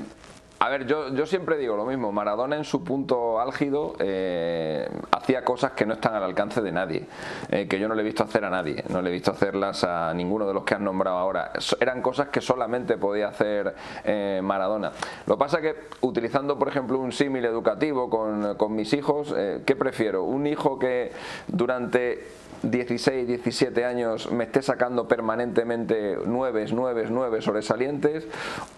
a 0.63 0.69
ver, 0.69 0.87
yo, 0.87 1.09
yo 1.15 1.25
siempre 1.25 1.57
digo 1.57 1.75
lo 1.75 1.87
mismo, 1.87 2.13
Maradona 2.13 2.55
en 2.55 2.65
su 2.65 2.85
punto 2.85 3.41
álgido 3.41 3.95
eh, 3.99 4.87
hacía 5.11 5.43
cosas 5.43 5.73
que 5.73 5.87
no 5.87 5.95
están 5.95 6.15
al 6.15 6.23
alcance 6.23 6.61
de 6.61 6.71
nadie, 6.71 7.07
eh, 7.49 7.67
que 7.67 7.81
yo 7.81 7.89
no 7.89 7.95
le 7.95 8.03
he 8.03 8.05
visto 8.05 8.25
hacer 8.25 8.45
a 8.45 8.51
nadie, 8.51 8.85
no 8.91 9.01
le 9.01 9.09
he 9.09 9.13
visto 9.15 9.31
hacerlas 9.31 9.85
a 9.85 10.13
ninguno 10.13 10.47
de 10.47 10.53
los 10.53 10.65
que 10.65 10.75
han 10.75 10.85
nombrado 10.85 11.17
ahora. 11.17 11.53
Eran 11.81 12.03
cosas 12.03 12.29
que 12.29 12.43
solamente 12.43 12.99
podía 12.99 13.29
hacer 13.29 13.75
eh, 14.05 14.43
Maradona. 14.45 14.93
Lo 15.27 15.39
pasa 15.39 15.63
que, 15.63 15.77
utilizando 16.03 16.59
por 16.59 16.69
ejemplo 16.69 16.99
un 16.99 17.13
símil 17.13 17.47
educativo 17.47 18.11
con, 18.11 18.55
con 18.57 18.77
mis 18.77 18.93
hijos, 18.93 19.35
¿qué 19.65 19.77
prefiero? 19.77 20.25
Un 20.25 20.47
hijo 20.47 20.79
que 20.79 21.11
durante 21.49 22.23
16, 22.63 23.27
17 23.27 23.85
años 23.85 24.31
me 24.31 24.45
esté 24.45 24.63
sacando 24.63 25.09
permanentemente 25.09 26.17
nueves, 26.27 26.73
nueves, 26.73 27.11
nueves 27.11 27.45
sobresalientes 27.45 28.27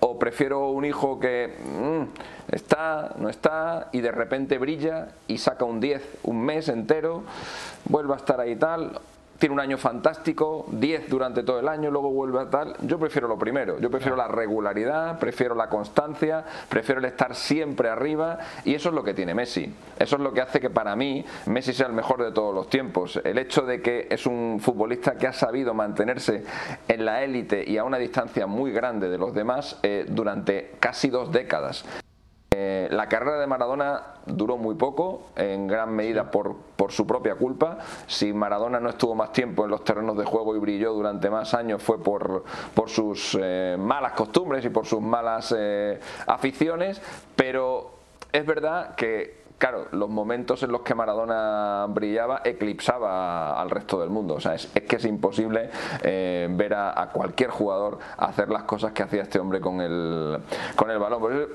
o 0.00 0.18
prefiero 0.18 0.70
un 0.70 0.84
hijo 0.84 1.18
que 1.18 1.56
mm, 1.58 2.54
está, 2.54 3.14
no 3.18 3.28
está 3.28 3.88
y 3.92 4.00
de 4.00 4.12
repente 4.12 4.58
brilla 4.58 5.08
y 5.26 5.38
saca 5.38 5.64
un 5.64 5.80
10 5.80 6.18
un 6.24 6.44
mes 6.44 6.68
entero, 6.68 7.24
vuelve 7.84 8.14
a 8.14 8.16
estar 8.16 8.40
ahí 8.40 8.56
tal 8.56 9.00
tiene 9.42 9.54
un 9.54 9.60
año 9.60 9.76
fantástico, 9.76 10.66
10 10.70 11.10
durante 11.10 11.42
todo 11.42 11.58
el 11.58 11.66
año, 11.66 11.90
luego 11.90 12.12
vuelve 12.12 12.38
a 12.38 12.48
tal. 12.48 12.76
Yo 12.82 12.96
prefiero 12.96 13.26
lo 13.26 13.36
primero, 13.36 13.80
yo 13.80 13.90
prefiero 13.90 14.14
la 14.14 14.28
regularidad, 14.28 15.18
prefiero 15.18 15.56
la 15.56 15.68
constancia, 15.68 16.44
prefiero 16.68 17.00
el 17.00 17.06
estar 17.06 17.34
siempre 17.34 17.88
arriba 17.88 18.38
y 18.64 18.76
eso 18.76 18.90
es 18.90 18.94
lo 18.94 19.02
que 19.02 19.14
tiene 19.14 19.34
Messi. 19.34 19.74
Eso 19.98 20.14
es 20.14 20.22
lo 20.22 20.32
que 20.32 20.42
hace 20.42 20.60
que 20.60 20.70
para 20.70 20.94
mí 20.94 21.24
Messi 21.46 21.72
sea 21.72 21.88
el 21.88 21.92
mejor 21.92 22.22
de 22.22 22.30
todos 22.30 22.54
los 22.54 22.70
tiempos. 22.70 23.20
El 23.24 23.36
hecho 23.36 23.62
de 23.62 23.82
que 23.82 24.06
es 24.08 24.26
un 24.26 24.60
futbolista 24.60 25.16
que 25.16 25.26
ha 25.26 25.32
sabido 25.32 25.74
mantenerse 25.74 26.44
en 26.86 27.04
la 27.04 27.24
élite 27.24 27.68
y 27.68 27.78
a 27.78 27.82
una 27.82 27.98
distancia 27.98 28.46
muy 28.46 28.70
grande 28.70 29.08
de 29.08 29.18
los 29.18 29.34
demás 29.34 29.76
eh, 29.82 30.06
durante 30.08 30.76
casi 30.78 31.10
dos 31.10 31.32
décadas. 31.32 31.84
Eh, 32.54 32.88
la 32.90 33.08
carrera 33.08 33.38
de 33.38 33.46
Maradona 33.46 34.02
duró 34.26 34.58
muy 34.58 34.74
poco, 34.74 35.30
en 35.36 35.66
gran 35.66 35.90
medida 35.94 36.30
por, 36.30 36.56
su 36.90 37.06
propia 37.06 37.36
culpa. 37.36 37.78
Si 38.06 38.32
Maradona 38.32 38.78
no 38.78 38.90
estuvo 38.90 39.14
más 39.14 39.32
tiempo 39.32 39.64
en 39.64 39.70
los 39.70 39.84
terrenos 39.84 40.18
de 40.18 40.24
juego 40.24 40.54
y 40.54 40.58
brilló 40.58 40.92
durante 40.92 41.30
más 41.30 41.54
años 41.54 41.82
fue 41.82 42.02
por, 42.02 42.44
sus 42.86 43.38
eh, 43.40 43.76
malas 43.78 44.12
costumbres 44.12 44.64
y 44.64 44.68
por 44.68 44.84
sus 44.84 45.00
malas 45.00 45.54
eh, 45.56 45.98
aficiones, 46.26 47.00
pero 47.36 47.92
es 48.32 48.44
verdad 48.44 48.96
que 48.96 49.42
claro, 49.58 49.86
los 49.92 50.10
momentos 50.10 50.62
en 50.64 50.72
los 50.72 50.80
que 50.80 50.94
Maradona 50.94 51.86
brillaba 51.88 52.42
eclipsaba 52.44 53.60
al 53.60 53.70
resto 53.70 54.00
del 54.00 54.10
mundo. 54.10 54.34
O 54.34 54.40
sea, 54.40 54.54
es, 54.54 54.66
que 54.66 54.96
es 54.96 55.04
imposible 55.04 55.70
ver 56.02 56.74
a, 56.74 57.10
cualquier 57.12 57.50
jugador 57.50 57.98
hacer 58.18 58.50
las 58.50 58.64
cosas 58.64 58.90
que 58.92 59.04
hacía 59.04 59.22
este 59.22 59.38
hombre 59.38 59.60
con 59.60 59.80
el, 59.80 60.38
con 60.74 60.90
el 60.90 60.98
balón. 60.98 61.46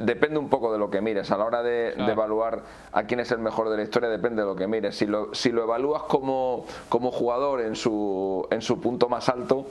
Depende 0.00 0.38
un 0.38 0.48
poco 0.48 0.72
de 0.72 0.78
lo 0.78 0.90
que 0.90 1.00
mires. 1.00 1.30
A 1.30 1.36
la 1.38 1.44
hora 1.44 1.62
de, 1.62 1.94
de 1.94 2.12
evaluar 2.12 2.62
a 2.92 3.02
quién 3.04 3.20
es 3.20 3.30
el 3.30 3.38
mejor 3.38 3.68
de 3.70 3.76
la 3.76 3.82
historia, 3.82 4.08
depende 4.08 4.42
de 4.42 4.48
lo 4.48 4.56
que 4.56 4.66
mires. 4.66 4.96
Si 4.96 5.06
lo, 5.06 5.34
si 5.34 5.50
lo 5.50 5.62
evalúas 5.62 6.02
como, 6.04 6.66
como 6.88 7.10
jugador 7.10 7.60
en 7.60 7.76
su, 7.76 8.46
en 8.50 8.60
su 8.62 8.80
punto 8.80 9.08
más 9.08 9.28
alto, 9.28 9.66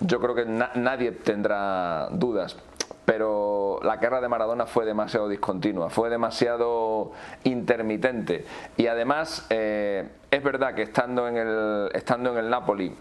yo 0.00 0.20
creo 0.20 0.34
que 0.34 0.44
na- 0.44 0.70
nadie 0.74 1.12
tendrá 1.12 2.08
dudas. 2.10 2.56
Pero 3.04 3.80
la 3.82 3.98
carrera 3.98 4.20
de 4.20 4.28
Maradona 4.28 4.66
fue 4.66 4.84
demasiado 4.84 5.28
discontinua, 5.30 5.88
fue 5.88 6.10
demasiado 6.10 7.12
intermitente. 7.44 8.44
Y 8.76 8.86
además, 8.86 9.46
eh, 9.50 10.08
es 10.30 10.42
verdad 10.42 10.74
que 10.74 10.82
estando 10.82 11.26
en 11.26 11.36
el, 11.38 11.90
estando 11.94 12.32
en 12.32 12.38
el 12.44 12.50
Napoli, 12.50 12.94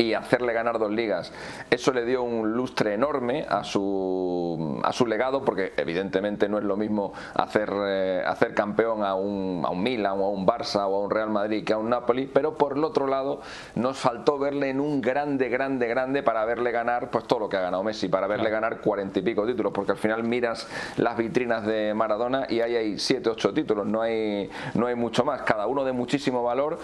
y 0.00 0.14
hacerle 0.14 0.54
ganar 0.54 0.78
dos 0.78 0.90
ligas. 0.90 1.30
Eso 1.68 1.92
le 1.92 2.06
dio 2.06 2.22
un 2.22 2.52
lustre 2.52 2.94
enorme 2.94 3.44
a 3.46 3.64
su, 3.64 4.80
a 4.82 4.92
su 4.92 5.06
legado, 5.06 5.44
porque 5.44 5.74
evidentemente 5.76 6.48
no 6.48 6.56
es 6.56 6.64
lo 6.64 6.76
mismo 6.76 7.12
hacer, 7.34 7.70
eh, 7.86 8.22
hacer 8.26 8.54
campeón 8.54 9.04
a 9.04 9.14
un, 9.14 9.62
a 9.64 9.68
un 9.68 9.82
Milan 9.82 10.18
o 10.18 10.24
a 10.24 10.30
un 10.30 10.46
Barça 10.46 10.86
o 10.88 10.96
a 10.96 11.00
un 11.00 11.10
Real 11.10 11.28
Madrid 11.28 11.64
que 11.64 11.74
a 11.74 11.78
un 11.78 11.90
Napoli, 11.90 12.26
pero 12.26 12.56
por 12.56 12.78
el 12.78 12.84
otro 12.84 13.06
lado 13.06 13.42
nos 13.74 13.98
faltó 13.98 14.38
verle 14.38 14.70
en 14.70 14.80
un 14.80 15.02
grande, 15.02 15.50
grande, 15.50 15.86
grande 15.86 16.22
para 16.22 16.46
verle 16.46 16.70
ganar 16.72 17.10
pues 17.10 17.24
todo 17.24 17.40
lo 17.40 17.48
que 17.50 17.58
ha 17.58 17.60
ganado 17.60 17.82
Messi, 17.82 18.08
para 18.08 18.26
verle 18.26 18.48
ganar 18.48 18.80
cuarenta 18.80 19.18
y 19.18 19.22
pico 19.22 19.46
títulos, 19.46 19.72
porque 19.72 19.92
al 19.92 19.98
final 19.98 20.24
miras 20.24 20.66
las 20.96 21.16
vitrinas 21.18 21.66
de 21.66 21.92
Maradona 21.92 22.46
y 22.48 22.60
ahí 22.60 22.74
hay 22.74 22.98
siete, 22.98 23.28
ocho 23.28 23.52
títulos, 23.52 23.86
no 23.86 24.00
hay, 24.00 24.48
no 24.74 24.86
hay 24.86 24.94
mucho 24.94 25.26
más, 25.26 25.42
cada 25.42 25.66
uno 25.66 25.84
de 25.84 25.92
muchísimo 25.92 26.42
valor, 26.42 26.78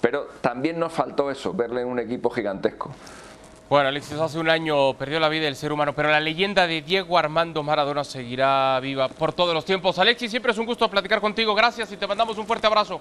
pero 0.00 0.26
también 0.40 0.78
nos 0.78 0.92
faltó 0.92 1.30
eso, 1.30 1.52
verle 1.52 1.82
en 1.82 1.88
un 1.88 1.98
equipo 1.98 2.30
gigantesco. 2.62 2.90
Bueno, 3.68 3.88
Alexis, 3.88 4.18
hace 4.18 4.38
un 4.38 4.50
año 4.50 4.94
perdió 4.94 5.18
la 5.18 5.30
vida 5.30 5.48
el 5.48 5.56
ser 5.56 5.72
humano, 5.72 5.94
pero 5.94 6.10
la 6.10 6.20
leyenda 6.20 6.66
de 6.66 6.82
Diego 6.82 7.16
Armando 7.16 7.62
Maradona 7.62 8.04
seguirá 8.04 8.78
viva 8.80 9.08
por 9.08 9.32
todos 9.32 9.54
los 9.54 9.64
tiempos. 9.64 9.98
Alexis, 9.98 10.30
siempre 10.30 10.52
es 10.52 10.58
un 10.58 10.66
gusto 10.66 10.88
platicar 10.90 11.20
contigo. 11.20 11.54
Gracias 11.54 11.90
y 11.90 11.96
te 11.96 12.06
mandamos 12.06 12.36
un 12.36 12.46
fuerte 12.46 12.66
abrazo. 12.66 13.00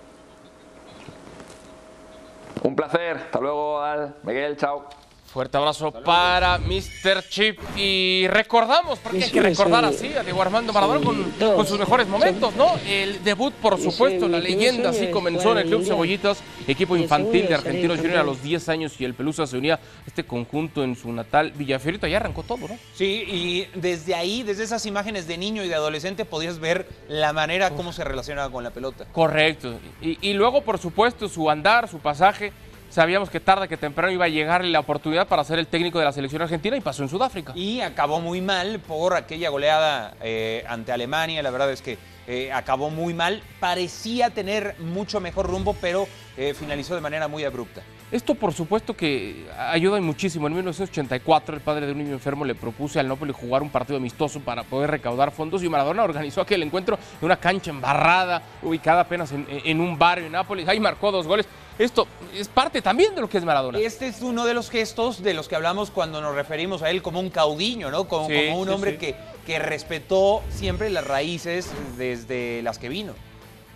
Un 2.63 2.75
placer, 2.75 3.17
hasta 3.17 3.39
luego, 3.39 3.81
Al, 3.81 4.15
Miguel, 4.23 4.55
chao. 4.55 4.87
Fuerte 5.31 5.55
abrazo 5.55 5.93
para 5.93 6.57
Mr. 6.57 7.23
Chip. 7.29 7.57
Y 7.77 8.27
recordamos, 8.27 8.99
porque 8.99 9.23
hay 9.23 9.31
que 9.31 9.41
recordar 9.41 9.85
así 9.85 10.13
a 10.13 10.23
Diego 10.23 10.41
Armando 10.41 10.73
Maradona 10.73 10.99
con, 10.99 11.65
sus 11.65 11.79
mejores 11.79 12.05
momentos, 12.07 12.53
¿no? 12.57 12.73
El 12.85 13.23
debut, 13.23 13.53
por 13.53 13.79
supuesto, 13.79 14.27
la 14.27 14.39
leyenda, 14.39 14.89
así 14.89 15.07
comenzó 15.07 15.53
en 15.53 15.59
el 15.59 15.67
Club. 15.67 15.85
Cebollitas, 15.85 16.43
equipo 16.67 16.97
infantil 16.97 17.47
de 17.47 17.55
Argentinos 17.55 17.99
Juniors 17.99 18.19
a 18.19 18.23
los 18.23 18.43
10 18.43 18.67
años 18.67 18.99
y 18.99 19.05
el 19.05 19.13
Pelusa 19.13 19.47
se 19.47 19.57
unía 19.57 19.75
a 19.75 19.79
este 20.05 20.25
conjunto 20.25 20.83
en 20.83 20.97
su 20.97 21.09
natal 21.13 21.53
Villafiorito. 21.53 22.05
Ahí 22.07 22.13
arrancó 22.13 22.43
todo, 22.43 22.67
¿no? 22.67 22.77
Sí, 22.93 23.23
y 23.25 23.79
desde 23.79 24.15
ahí, 24.15 24.43
desde 24.43 24.63
esas 24.63 24.85
imágenes 24.85 25.27
de 25.27 25.37
niño 25.37 25.63
y 25.63 25.69
de 25.69 25.75
adolescente, 25.75 26.25
podías 26.25 26.59
ver 26.59 26.89
la 27.07 27.31
manera 27.31 27.69
como 27.69 27.93
se 27.93 28.03
relacionaba 28.03 28.51
con 28.51 28.65
la 28.65 28.71
pelota. 28.71 29.05
Correcto. 29.13 29.79
Y, 30.01 30.17
y 30.29 30.33
luego, 30.33 30.61
por 30.61 30.77
supuesto, 30.77 31.29
su 31.29 31.49
andar, 31.49 31.87
su 31.87 31.99
pasaje. 31.99 32.51
Sabíamos 32.91 33.29
que 33.29 33.39
tarde 33.39 33.69
que 33.69 33.77
temprano 33.77 34.11
iba 34.11 34.25
a 34.25 34.27
llegar 34.27 34.65
la 34.65 34.81
oportunidad 34.81 35.25
para 35.25 35.45
ser 35.45 35.57
el 35.59 35.67
técnico 35.67 35.97
de 35.97 36.03
la 36.03 36.11
selección 36.11 36.41
argentina 36.41 36.75
y 36.75 36.81
pasó 36.81 37.03
en 37.03 37.07
Sudáfrica. 37.07 37.53
Y 37.55 37.79
acabó 37.79 38.19
muy 38.19 38.41
mal 38.41 38.81
por 38.81 39.15
aquella 39.15 39.49
goleada 39.49 40.13
eh, 40.21 40.65
ante 40.67 40.91
Alemania. 40.91 41.41
La 41.41 41.51
verdad 41.51 41.71
es 41.71 41.81
que 41.81 41.97
eh, 42.27 42.51
acabó 42.51 42.89
muy 42.89 43.13
mal. 43.13 43.43
Parecía 43.61 44.31
tener 44.31 44.75
mucho 44.79 45.21
mejor 45.21 45.47
rumbo, 45.47 45.73
pero 45.79 46.05
eh, 46.35 46.53
finalizó 46.53 46.93
de 46.93 46.99
manera 46.99 47.29
muy 47.29 47.45
abrupta. 47.45 47.81
Esto, 48.11 48.35
por 48.35 48.53
supuesto, 48.53 48.93
que 48.93 49.45
ayuda 49.57 50.01
muchísimo. 50.01 50.47
En 50.47 50.53
1984, 50.53 51.55
el 51.55 51.61
padre 51.61 51.85
de 51.85 51.93
un 51.93 51.99
niño 51.99 52.11
enfermo 52.11 52.43
le 52.43 52.55
propuso 52.55 52.99
al 52.99 53.07
Napoli 53.07 53.31
jugar 53.31 53.61
un 53.61 53.69
partido 53.69 53.95
amistoso 53.95 54.41
para 54.41 54.63
poder 54.63 54.91
recaudar 54.91 55.31
fondos 55.31 55.63
y 55.63 55.69
Maradona 55.69 56.03
organizó 56.03 56.41
aquel 56.41 56.61
encuentro 56.63 56.99
en 57.21 57.25
una 57.25 57.37
cancha 57.37 57.71
embarrada, 57.71 58.41
ubicada 58.63 59.01
apenas 59.01 59.31
en, 59.31 59.47
en 59.49 59.79
un 59.79 59.97
barrio 59.97 60.25
en 60.25 60.33
Nápoles. 60.33 60.67
Ahí 60.67 60.79
marcó 60.81 61.09
dos 61.09 61.25
goles. 61.25 61.47
Esto 61.79 62.05
es 62.35 62.49
parte 62.49 62.81
también 62.81 63.15
de 63.15 63.21
lo 63.21 63.29
que 63.29 63.37
es 63.37 63.45
Maradona. 63.45 63.79
Este 63.79 64.07
es 64.07 64.21
uno 64.21 64.45
de 64.45 64.53
los 64.53 64.69
gestos 64.69 65.23
de 65.23 65.33
los 65.33 65.47
que 65.47 65.55
hablamos 65.55 65.89
cuando 65.89 66.19
nos 66.21 66.35
referimos 66.35 66.81
a 66.81 66.89
él 66.89 67.01
como 67.01 67.21
un 67.21 67.29
caudillo, 67.29 67.91
¿no? 67.91 68.09
Como, 68.09 68.27
Sí, 68.27 68.33
como 68.47 68.59
un 68.59 68.67
sí, 68.67 68.73
hombre 68.73 68.91
sí. 68.91 68.97
Que, 68.97 69.15
que 69.45 69.57
respetó 69.57 70.43
siempre 70.49 70.89
las 70.89 71.07
raíces 71.07 71.71
desde 71.97 72.61
las 72.61 72.77
que 72.77 72.89
vino. 72.89 73.13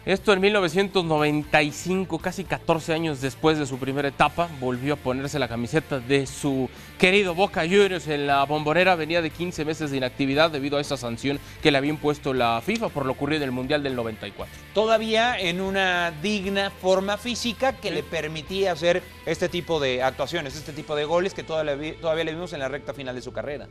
Esto 0.06 0.34
en 0.34 0.40
1995, 0.40 2.20
casi 2.20 2.44
14 2.44 2.94
años 2.94 3.22
después 3.22 3.58
de 3.58 3.66
su 3.66 3.80
primera 3.80 4.08
etapa, 4.08 4.48
volvió 4.60 4.94
a 4.94 4.98
ponerse 4.98 5.40
la 5.40 5.48
camiseta 5.48 6.00
de 6.00 6.28
su 6.28 6.70
querido 7.00 7.34
Boca 7.34 7.62
Juniors 7.62 8.08
en 8.08 8.28
la 8.28 8.44
bombonera. 8.44 8.94
Venía 8.94 9.24
de 9.24 9.32
15 9.32 9.66
meses 9.66 9.90
de 9.90 9.98
inactividad 9.98 10.52
debido 10.52 10.78
a 10.78 10.82
esa 10.82 10.96
sanción 10.96 11.40
que 11.64 11.72
le 11.72 11.80
había 11.80 11.90
impuesto 11.90 12.36
la 12.36 12.62
FIFA 12.64 12.90
por 12.90 13.08
lo 13.08 13.14
ocurrido 13.14 13.38
en 13.38 13.50
el 13.50 13.52
Mundial 13.52 13.82
del 13.82 13.96
94. 13.96 14.54
Todavía 14.76 15.40
en 15.40 15.60
una 15.60 16.12
digna 16.22 16.70
forma 16.70 17.18
física 17.18 17.74
que 17.74 17.90
le 17.90 18.04
permitía 18.04 18.74
hacer 18.74 19.02
este 19.26 19.50
tipo 19.50 19.80
de 19.80 20.04
actuaciones, 20.04 20.56
este 20.56 20.72
tipo 20.72 20.96
de 20.96 21.06
goles 21.06 21.34
que 21.34 21.42
todavía, 21.42 21.96
todavía 22.00 22.26
le 22.26 22.34
vimos 22.34 22.54
en 22.54 22.60
la 22.60 22.68
recta 22.68 22.94
final 22.94 23.16
de 23.16 23.24
su 23.24 23.34
carrera. 23.34 23.68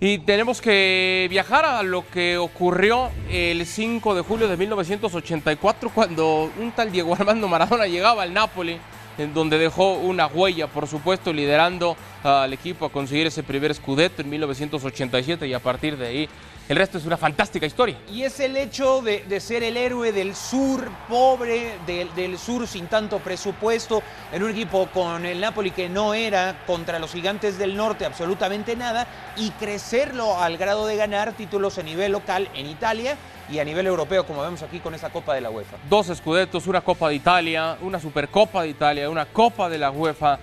Y 0.00 0.18
tenemos 0.18 0.60
que 0.60 1.26
viajar 1.28 1.64
a 1.64 1.82
lo 1.82 2.08
que 2.08 2.38
ocurrió 2.38 3.10
el 3.28 3.66
5 3.66 4.14
de 4.14 4.22
julio 4.22 4.46
de 4.46 4.56
1984 4.56 5.90
cuando 5.92 6.52
un 6.56 6.70
tal 6.70 6.92
Diego 6.92 7.16
Armando 7.16 7.48
Maradona 7.48 7.88
llegaba 7.88 8.22
al 8.22 8.32
Napoli 8.32 8.78
en 9.18 9.34
donde 9.34 9.58
dejó 9.58 9.94
una 9.94 10.28
huella, 10.28 10.68
por 10.68 10.86
supuesto, 10.86 11.32
liderando 11.32 11.96
al 12.22 12.52
equipo 12.52 12.86
a 12.86 12.92
conseguir 12.92 13.26
ese 13.26 13.42
primer 13.42 13.74
scudetto 13.74 14.22
en 14.22 14.30
1987 14.30 15.48
y 15.48 15.52
a 15.52 15.58
partir 15.58 15.96
de 15.96 16.06
ahí 16.06 16.28
el 16.68 16.76
resto 16.76 16.98
es 16.98 17.06
una 17.06 17.16
fantástica 17.16 17.66
historia. 17.66 17.96
Y 18.12 18.22
es 18.22 18.38
el 18.40 18.56
hecho 18.56 19.00
de, 19.00 19.40
ser 19.40 19.62
el 19.62 19.76
héroe 19.76 20.12
del 20.12 20.34
sur, 20.36 20.88
pobre, 21.08 21.78
del, 21.86 22.14
del, 22.14 22.38
sur 22.38 22.66
sin 22.66 22.86
tanto 22.86 23.18
presupuesto, 23.20 24.02
en 24.32 24.42
un 24.42 24.50
equipo 24.50 24.86
con 24.88 25.24
el 25.24 25.40
Napoli 25.40 25.70
que 25.70 25.88
no 25.88 26.12
era 26.12 26.62
contra 26.66 26.98
los 26.98 27.12
gigantes 27.12 27.58
del 27.58 27.74
norte 27.74 28.04
absolutamente 28.04 28.76
nada, 28.76 29.06
y 29.36 29.50
crecerlo 29.52 30.38
al 30.38 30.58
grado 30.58 30.86
de 30.86 30.96
ganar 30.96 31.32
títulos 31.32 31.78
a 31.78 31.82
nivel 31.82 32.12
local 32.12 32.48
en 32.54 32.66
Italia 32.66 33.16
y 33.50 33.60
a 33.60 33.64
nivel 33.64 33.86
europeo, 33.86 34.26
como 34.26 34.42
vemos 34.42 34.62
aquí 34.62 34.78
con 34.80 34.94
esa 34.94 35.08
Copa 35.10 35.34
de 35.34 35.40
la 35.40 35.50
UEFA. 35.50 35.78
Dos 35.88 36.10
escudetos, 36.10 36.66
una 36.66 36.82
Copa 36.82 37.08
de 37.08 37.14
Italia, 37.14 37.78
una 37.80 37.98
Supercopa 37.98 38.62
de 38.62 38.68
Italia, 38.68 39.08
una 39.08 39.24
Copa 39.24 39.70
de 39.70 39.78
la 39.78 39.90
UEFA 39.90 40.38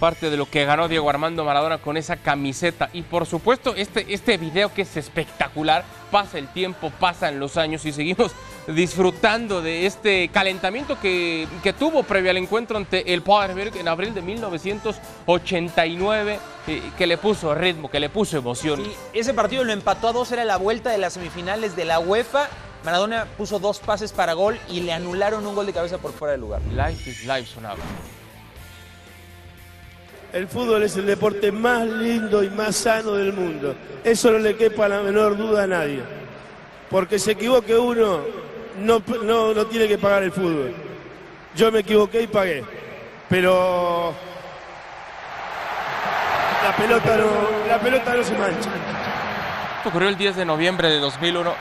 parte 0.00 0.30
de 0.30 0.36
lo 0.36 0.50
que 0.50 0.64
ganó 0.64 0.88
Diego 0.88 1.08
Armando 1.10 1.44
Maradona 1.44 1.78
con 1.78 1.96
esa 1.96 2.16
camiseta. 2.16 2.90
Y 2.92 3.02
por 3.02 3.26
supuesto, 3.26 3.76
este, 3.76 4.12
este 4.12 4.36
video 4.38 4.74
que 4.74 4.82
es 4.82 4.96
espectacular, 4.96 5.84
pasa 6.10 6.38
el 6.38 6.48
tiempo, 6.48 6.90
pasan 6.98 7.38
los 7.38 7.56
años 7.56 7.84
y 7.84 7.92
seguimos 7.92 8.32
disfrutando 8.66 9.62
de 9.62 9.86
este 9.86 10.26
calentamiento 10.28 10.98
que, 10.98 11.46
que 11.62 11.72
tuvo 11.72 12.02
previo 12.02 12.30
al 12.30 12.38
encuentro 12.38 12.76
ante 12.78 13.12
el 13.12 13.20
Bayern 13.20 13.78
en 13.78 13.88
abril 13.88 14.14
de 14.14 14.22
1989, 14.22 16.38
eh, 16.66 16.82
que 16.96 17.06
le 17.06 17.18
puso 17.18 17.54
ritmo, 17.54 17.90
que 17.90 18.00
le 18.00 18.08
puso 18.08 18.38
emoción. 18.38 18.82
Sí, 18.82 18.90
ese 19.12 19.34
partido 19.34 19.64
lo 19.64 19.72
empató 19.72 20.08
a 20.08 20.12
dos, 20.12 20.32
era 20.32 20.44
la 20.44 20.56
vuelta 20.56 20.90
de 20.90 20.98
las 20.98 21.12
semifinales 21.12 21.76
de 21.76 21.84
la 21.84 22.00
UEFA. 22.00 22.48
Maradona 22.84 23.26
puso 23.36 23.58
dos 23.58 23.78
pases 23.78 24.12
para 24.12 24.32
gol 24.32 24.58
y 24.70 24.80
le 24.80 24.94
anularon 24.94 25.46
un 25.46 25.54
gol 25.54 25.66
de 25.66 25.74
cabeza 25.74 25.98
por 25.98 26.12
fuera 26.12 26.32
del 26.32 26.40
lugar. 26.40 26.62
Life 26.72 27.10
is 27.10 27.26
life 27.26 27.46
sonaba. 27.46 27.76
El 30.32 30.46
fútbol 30.46 30.84
es 30.84 30.96
el 30.96 31.06
deporte 31.06 31.50
más 31.50 31.86
lindo 31.86 32.44
y 32.44 32.50
más 32.50 32.76
sano 32.76 33.12
del 33.12 33.32
mundo. 33.32 33.74
Eso 34.04 34.30
no 34.30 34.38
le 34.38 34.56
quepa 34.56 34.88
la 34.88 35.00
menor 35.00 35.36
duda 35.36 35.64
a 35.64 35.66
nadie. 35.66 36.02
Porque 36.88 37.18
se 37.18 37.32
equivoque 37.32 37.74
uno, 37.76 38.20
no, 38.78 39.02
no, 39.24 39.66
tiene 39.66 39.88
que 39.88 39.98
pagar 39.98 40.22
el 40.22 40.30
fútbol. 40.30 40.72
Yo 41.56 41.72
me 41.72 41.80
equivoqué 41.80 42.22
y 42.22 42.26
pagué. 42.28 42.64
Pero 43.28 44.14
la 46.64 46.76
pelota 46.76 47.16
no, 47.16 47.68
la 47.68 47.80
pelota 47.80 48.14
no 48.14 48.24
se 48.24 48.32
mancha. 48.38 48.70
Esto 49.78 49.88
ocurrió 49.88 50.08
el 50.08 50.16
10 50.16 50.36
de 50.36 50.44
noviembre 50.44 50.90
de 50.90 51.00
2001. 51.00 51.54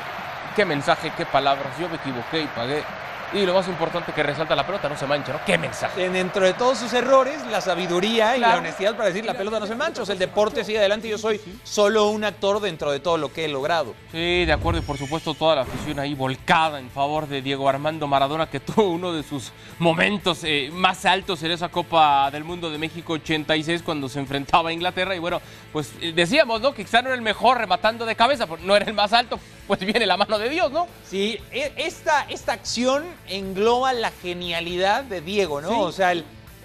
Qué 0.55 0.65
mensaje, 0.65 1.11
qué 1.17 1.25
palabras. 1.25 1.67
Yo 1.79 1.89
me 1.89 1.95
equivoqué 1.95 2.41
y 2.41 2.47
pagué. 2.47 2.83
Y 3.31 3.45
lo 3.45 3.53
más 3.53 3.67
importante 3.67 4.12
que 4.12 4.24
resalta 4.24 4.55
la 4.55 4.65
pelota 4.65 4.89
no 4.89 4.98
se 4.98 5.05
mancha, 5.05 5.33
¿no? 5.33 5.39
¿Qué 5.45 5.57
mensaje? 5.57 6.09
Dentro 6.09 6.43
de 6.43 6.53
todos 6.53 6.79
sus 6.79 6.91
errores, 6.93 7.45
la 7.51 7.62
sabiduría 7.62 8.36
y 8.36 8.39
la 8.39 8.57
honestidad 8.57 8.95
para 8.95 9.09
decir 9.09 9.24
la 9.24 9.36
pelota 9.36 9.59
no 9.59 9.67
se 9.67 9.75
mancha. 9.75 10.01
O 10.01 10.05
sea, 10.05 10.13
el 10.13 10.19
deporte 10.19 10.63
sigue 10.63 10.79
adelante 10.79 11.07
y 11.07 11.12
yo 11.12 11.19
soy 11.19 11.39
solo 11.63 12.09
un 12.09 12.24
actor 12.24 12.59
dentro 12.59 12.91
de 12.91 13.00
todo 13.00 13.17
lo 13.17 13.31
que 13.31 13.45
he 13.45 13.48
logrado. 13.48 13.93
Sí, 14.12 14.45
de 14.45 14.51
acuerdo. 14.51 14.79
Y 14.79 14.83
por 14.83 14.98
supuesto 14.98 15.36
toda 15.36 15.57
la 15.57 15.62
afición 15.62 16.00
ahí 16.00 16.15
volcada 16.15 16.79
en 16.79 16.89
favor 16.89 17.27
de 17.27 17.43
Diego 17.43 17.69
Armando 17.69 18.07
Maradona, 18.07 18.50
que 18.50 18.59
tuvo 18.59 18.89
uno 18.89 19.13
de 19.13 19.21
sus 19.21 19.51
momentos 19.77 20.43
eh, 20.43 20.71
más 20.74 21.05
altos 21.05 21.43
en 21.43 21.51
esa 21.51 21.69
Copa 21.69 22.31
del 22.31 22.43
Mundo 22.43 22.71
de 22.71 22.79
México 22.79 23.13
86 23.13 23.83
cuando 23.83 24.09
se 24.09 24.19
enfrentaba 24.19 24.69
a 24.69 24.74
Inglaterra. 24.74 25.15
Y 25.15 25.19
bueno, 25.19 25.39
pues 25.71 25.93
eh, 26.01 26.13
decíamos, 26.15 26.62
¿no? 26.62 26.74
Que 26.74 26.83
quizá 26.83 27.03
no 27.03 27.09
era 27.09 27.15
el 27.15 27.21
mejor 27.21 27.59
rematando 27.59 28.07
de 28.07 28.15
cabeza, 28.15 28.48
no 28.63 28.75
era 28.75 28.86
el 28.86 28.93
más 28.93 29.13
alto, 29.13 29.39
pues 29.69 29.81
viene 29.81 30.07
la 30.07 30.17
mano 30.17 30.39
de 30.39 30.49
Dios, 30.49 30.71
¿no? 30.71 30.88
Sí, 31.07 31.39
e, 31.51 31.71
esta, 31.77 32.23
esta 32.23 32.53
acción 32.53 33.03
engloba 33.27 33.93
la 33.93 34.09
genialidad 34.09 35.03
de 35.03 35.21
Diego, 35.21 35.61
¿no? 35.61 35.81
O 35.81 35.91
sea, 35.91 36.15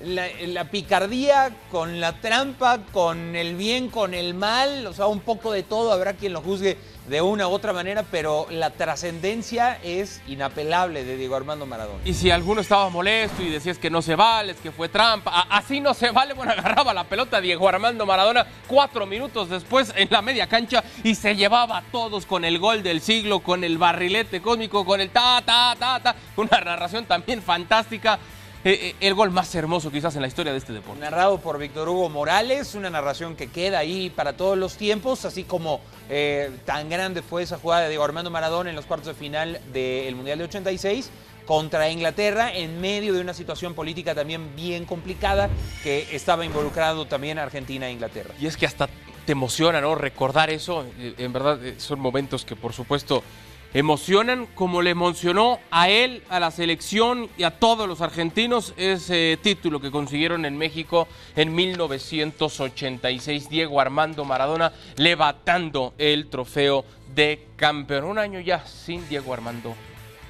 la, 0.03 0.65
picardía 0.65 1.51
con 1.71 2.01
la 2.01 2.21
trampa, 2.21 2.81
con 2.93 3.37
el 3.37 3.55
bien, 3.55 3.89
con 3.89 4.15
el 4.15 4.35
mal, 4.35 4.87
o 4.87 4.93
sea, 4.93 5.07
un 5.07 5.21
poco 5.21 5.53
de 5.53 5.63
todo, 5.63 5.93
habrá 5.93 6.15
quien 6.15 6.33
lo 6.33 6.41
juzgue 6.41 6.77
de 7.09 7.21
una 7.21 7.49
u 7.49 7.51
otra 7.51 7.73
manera, 7.73 8.03
pero 8.11 8.47
la 8.51 8.71
trascendencia 8.71 9.79
es 9.83 10.23
inapelable 10.27 11.05
de 11.05 11.17
Diego 11.17 11.37
Armando 11.37 11.67
Maradona. 11.67 12.01
Y 12.05 12.15
si 12.15 12.31
alguno 12.31 12.63
estaba 12.63 12.89
molesto 12.89 13.43
y 13.43 13.51
decías 13.51 13.79
que 13.79 13.91
no 13.91 14.01
se 14.01 14.15
vale, 14.15 14.55
que 14.55 14.73
fue 14.73 14.89
trampa, 14.89 15.47
así 15.51 15.81
no 15.81 15.93
se 15.93 16.11
vale, 16.11 16.35
bueno, 16.35 16.53
agarraba 16.57 16.95
la 16.95 17.05
pelota 17.05 17.41
Diego 17.41 17.69
Armando 17.69 18.07
Maradona 18.07 18.47
cuatro 18.67 19.07
minutos 19.07 19.51
después 19.51 19.93
en 19.97 20.09
la 20.11 20.23
media 20.23 20.47
cancha 20.47 20.83
y 21.03 21.15
se 21.15 21.37
llevaba 21.37 21.79
a 21.79 21.83
todos 21.83 22.27
con 22.27 22.45
el 22.45 22.59
gol 22.59 22.83
del 22.83 23.01
siglo, 23.01 23.41
con 23.41 23.65
el 23.65 23.79
barrilete 23.79 24.41
cósmico, 24.41 24.85
con 24.85 25.01
el 25.01 25.11
ta, 25.11 25.43
ta, 25.45 25.77
ta, 25.79 26.01
ta, 26.01 26.17
una 26.37 26.61
narración 26.61 27.05
también 27.05 27.43
fantástica. 27.43 28.19
Eh, 28.65 28.79
eh, 28.81 28.95
el 29.01 29.13
gol 29.13 29.31
más 29.31 29.55
hermoso 29.55 29.91
quizás 29.91 30.17
en 30.17 30.23
la 30.23 30.29
historia 30.29 30.53
de 30.53 30.59
este 30.59 30.73
deporte. 30.73 30.99
Narrado 30.99 31.39
por 31.39 31.59
Víctor 31.59 31.87
Hugo 31.87 32.09
Morales, 32.09 32.75
una 32.75 32.89
narración 32.89 33.37
que 33.37 33.49
queda 33.49 33.79
ahí 33.79 34.09
para 34.09 34.39
todos 34.39 34.57
los 34.57 34.79
tiempos, 34.79 35.27
así 35.27 35.45
como 35.45 35.83
eh, 36.09 36.51
tan 36.65 36.89
grande 36.89 37.21
fue 37.21 37.43
esa 37.43 37.59
jugada 37.59 37.83
de 37.83 37.89
Diego 37.91 38.05
Armando 38.05 38.31
Maradona 38.31 38.71
en 38.71 38.77
los 38.77 38.87
cuartos 38.87 39.09
de 39.09 39.15
final 39.15 39.61
del 39.75 40.17
Mundial 40.17 40.39
de 40.39 40.45
86 40.45 41.11
contra 41.45 41.91
Inglaterra 41.91 42.55
en 42.55 42.81
medio 42.81 43.13
de 43.13 43.21
una 43.21 43.35
situación 43.35 43.75
política 43.75 44.15
también 44.15 44.57
bien 44.57 44.87
complicada 44.87 45.51
que 45.83 46.09
estaba 46.13 46.47
involucrado 46.47 47.05
también 47.05 47.39
Argentina 47.39 47.89
e 47.89 47.93
Inglaterra. 47.93 48.33
Y 48.41 48.47
es 48.47 48.57
que 48.57 48.65
hasta 48.65 48.89
te 49.27 49.33
emociona, 49.33 49.83
¿no? 49.83 49.95
Recordar 49.95 50.49
eso, 50.49 50.87
en 50.99 51.33
verdad 51.35 51.59
son 51.77 52.01
momentos 52.01 52.47
que 52.47 52.57
por 52.57 52.73
supuesto 52.73 53.23
emocionan 53.75 54.47
como 54.55 54.83
le 54.83 54.91
emocionó 54.91 55.59
a 55.73 55.89
él, 55.89 56.23
a 56.31 56.39
la 56.39 56.53
selección 56.53 57.29
y 57.37 57.43
a 57.43 57.51
todos 57.51 57.89
los 57.89 58.01
argentinos 58.01 58.73
ese 58.77 59.37
título 59.43 59.81
que 59.81 59.91
consiguieron 59.91 60.45
en 60.45 60.57
México 60.57 61.09
en 61.35 61.53
1986. 61.55 63.49
Diego 63.49 63.81
Armando 63.81 64.25
Maradona 64.25 64.73
levantando 64.97 65.93
el 65.99 66.29
trofeo 66.29 66.85
de 67.15 67.49
campeón. 67.57 68.05
Un 68.05 68.19
año 68.19 68.39
ya 68.39 68.65
sin 68.65 69.07
Diego 69.09 69.35
Armando 69.35 69.75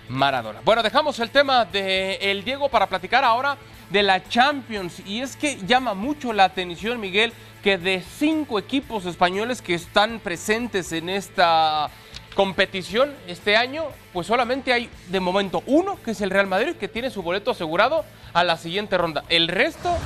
Maradona. 0.09 0.61
Bueno, 0.64 0.83
dejamos 0.83 1.18
el 1.20 1.28
tema 1.28 1.66
de 1.66 2.14
el 2.16 2.44
Diego 2.44 2.70
para 2.70 2.87
platicar 2.87 3.24
ahora 3.24 3.59
de 3.90 4.02
la 4.02 4.26
Champions. 4.26 5.02
Y 5.07 5.20
es 5.20 5.37
que 5.37 5.59
llama 5.66 5.92
mucho 5.92 6.33
la 6.33 6.44
atención, 6.44 6.98
Miguel, 6.98 7.35
que 7.62 7.76
de 7.76 8.02
cinco 8.18 8.59
equipos 8.59 9.04
españoles 9.04 9.61
que 9.61 9.74
están 9.74 10.18
presentes 10.18 10.92
en 10.92 11.11
esta 11.11 11.90
competición 12.35 13.14
este 13.27 13.57
año, 13.57 13.85
pues 14.12 14.27
solamente 14.27 14.73
hay 14.73 14.90
de 15.09 15.20
momento 15.20 15.62
uno, 15.66 15.99
que 16.03 16.12
es 16.12 16.20
el 16.20 16.31
Real 16.31 16.47
Madrid, 16.47 16.75
que 16.77 16.88
tiene 16.88 17.11
su 17.11 17.23
boleto 17.23 17.53
asegurado 17.53 18.05
a 18.33 18.44
la 18.44 18.57
siguiente 18.57 18.99
ronda. 18.99 19.25
El 19.29 19.49
resto, 19.49 19.97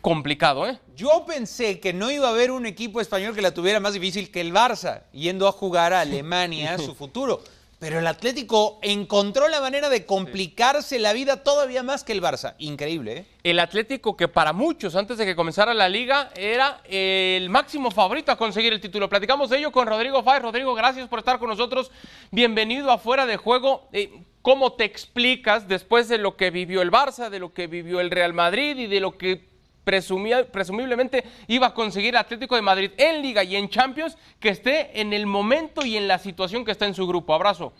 complicado, 0.00 0.68
¿eh? 0.68 0.78
Yo 0.96 1.24
pensé 1.26 1.80
que 1.80 1.92
no 1.92 2.10
iba 2.10 2.26
a 2.28 2.30
haber 2.30 2.50
un 2.50 2.66
equipo 2.66 3.00
español 3.00 3.34
que 3.34 3.42
la 3.42 3.54
tuviera 3.54 3.80
más 3.80 3.94
difícil 3.94 4.30
que 4.30 4.40
el 4.40 4.52
Barça, 4.52 5.04
yendo 5.12 5.48
a 5.48 5.52
jugar 5.52 5.92
a 5.92 6.00
Alemania 6.00 6.76
su 6.78 6.94
futuro. 6.94 7.42
Pero 7.82 7.98
el 7.98 8.06
Atlético 8.06 8.78
encontró 8.80 9.48
la 9.48 9.60
manera 9.60 9.88
de 9.88 10.06
complicarse 10.06 11.00
la 11.00 11.12
vida 11.12 11.42
todavía 11.42 11.82
más 11.82 12.04
que 12.04 12.12
el 12.12 12.22
Barça. 12.22 12.54
Increíble, 12.58 13.12
¿eh? 13.12 13.26
El 13.42 13.58
Atlético 13.58 14.16
que 14.16 14.28
para 14.28 14.52
muchos, 14.52 14.94
antes 14.94 15.18
de 15.18 15.24
que 15.24 15.34
comenzara 15.34 15.74
la 15.74 15.88
liga, 15.88 16.30
era 16.36 16.80
el 16.84 17.50
máximo 17.50 17.90
favorito 17.90 18.30
a 18.30 18.36
conseguir 18.36 18.72
el 18.72 18.80
título. 18.80 19.08
Platicamos 19.08 19.50
de 19.50 19.58
ello 19.58 19.72
con 19.72 19.88
Rodrigo 19.88 20.22
Fáez. 20.22 20.42
Rodrigo, 20.42 20.76
gracias 20.76 21.08
por 21.08 21.18
estar 21.18 21.40
con 21.40 21.48
nosotros. 21.48 21.90
Bienvenido 22.30 22.88
a 22.92 22.98
Fuera 22.98 23.26
de 23.26 23.36
Juego. 23.36 23.88
Eh, 23.92 24.12
¿Cómo 24.42 24.74
te 24.74 24.84
explicas 24.84 25.66
después 25.66 26.08
de 26.08 26.18
lo 26.18 26.36
que 26.36 26.52
vivió 26.52 26.82
el 26.82 26.92
Barça, 26.92 27.30
de 27.30 27.40
lo 27.40 27.52
que 27.52 27.66
vivió 27.66 27.98
el 27.98 28.12
Real 28.12 28.32
Madrid 28.32 28.78
y 28.78 28.86
de 28.86 29.00
lo 29.00 29.18
que 29.18 29.51
presumiblemente 29.84 31.24
iba 31.48 31.68
a 31.68 31.74
conseguir 31.74 32.16
Atlético 32.16 32.56
de 32.56 32.62
Madrid 32.62 32.90
en 32.96 33.22
Liga 33.22 33.42
y 33.44 33.56
en 33.56 33.68
Champions 33.68 34.16
que 34.40 34.50
esté 34.50 35.00
en 35.00 35.12
el 35.12 35.26
momento 35.26 35.84
y 35.84 35.96
en 35.96 36.08
la 36.08 36.18
situación 36.18 36.64
que 36.64 36.72
está 36.72 36.86
en 36.86 36.94
su 36.94 37.06
grupo. 37.06 37.34
Abrazo. 37.34 37.72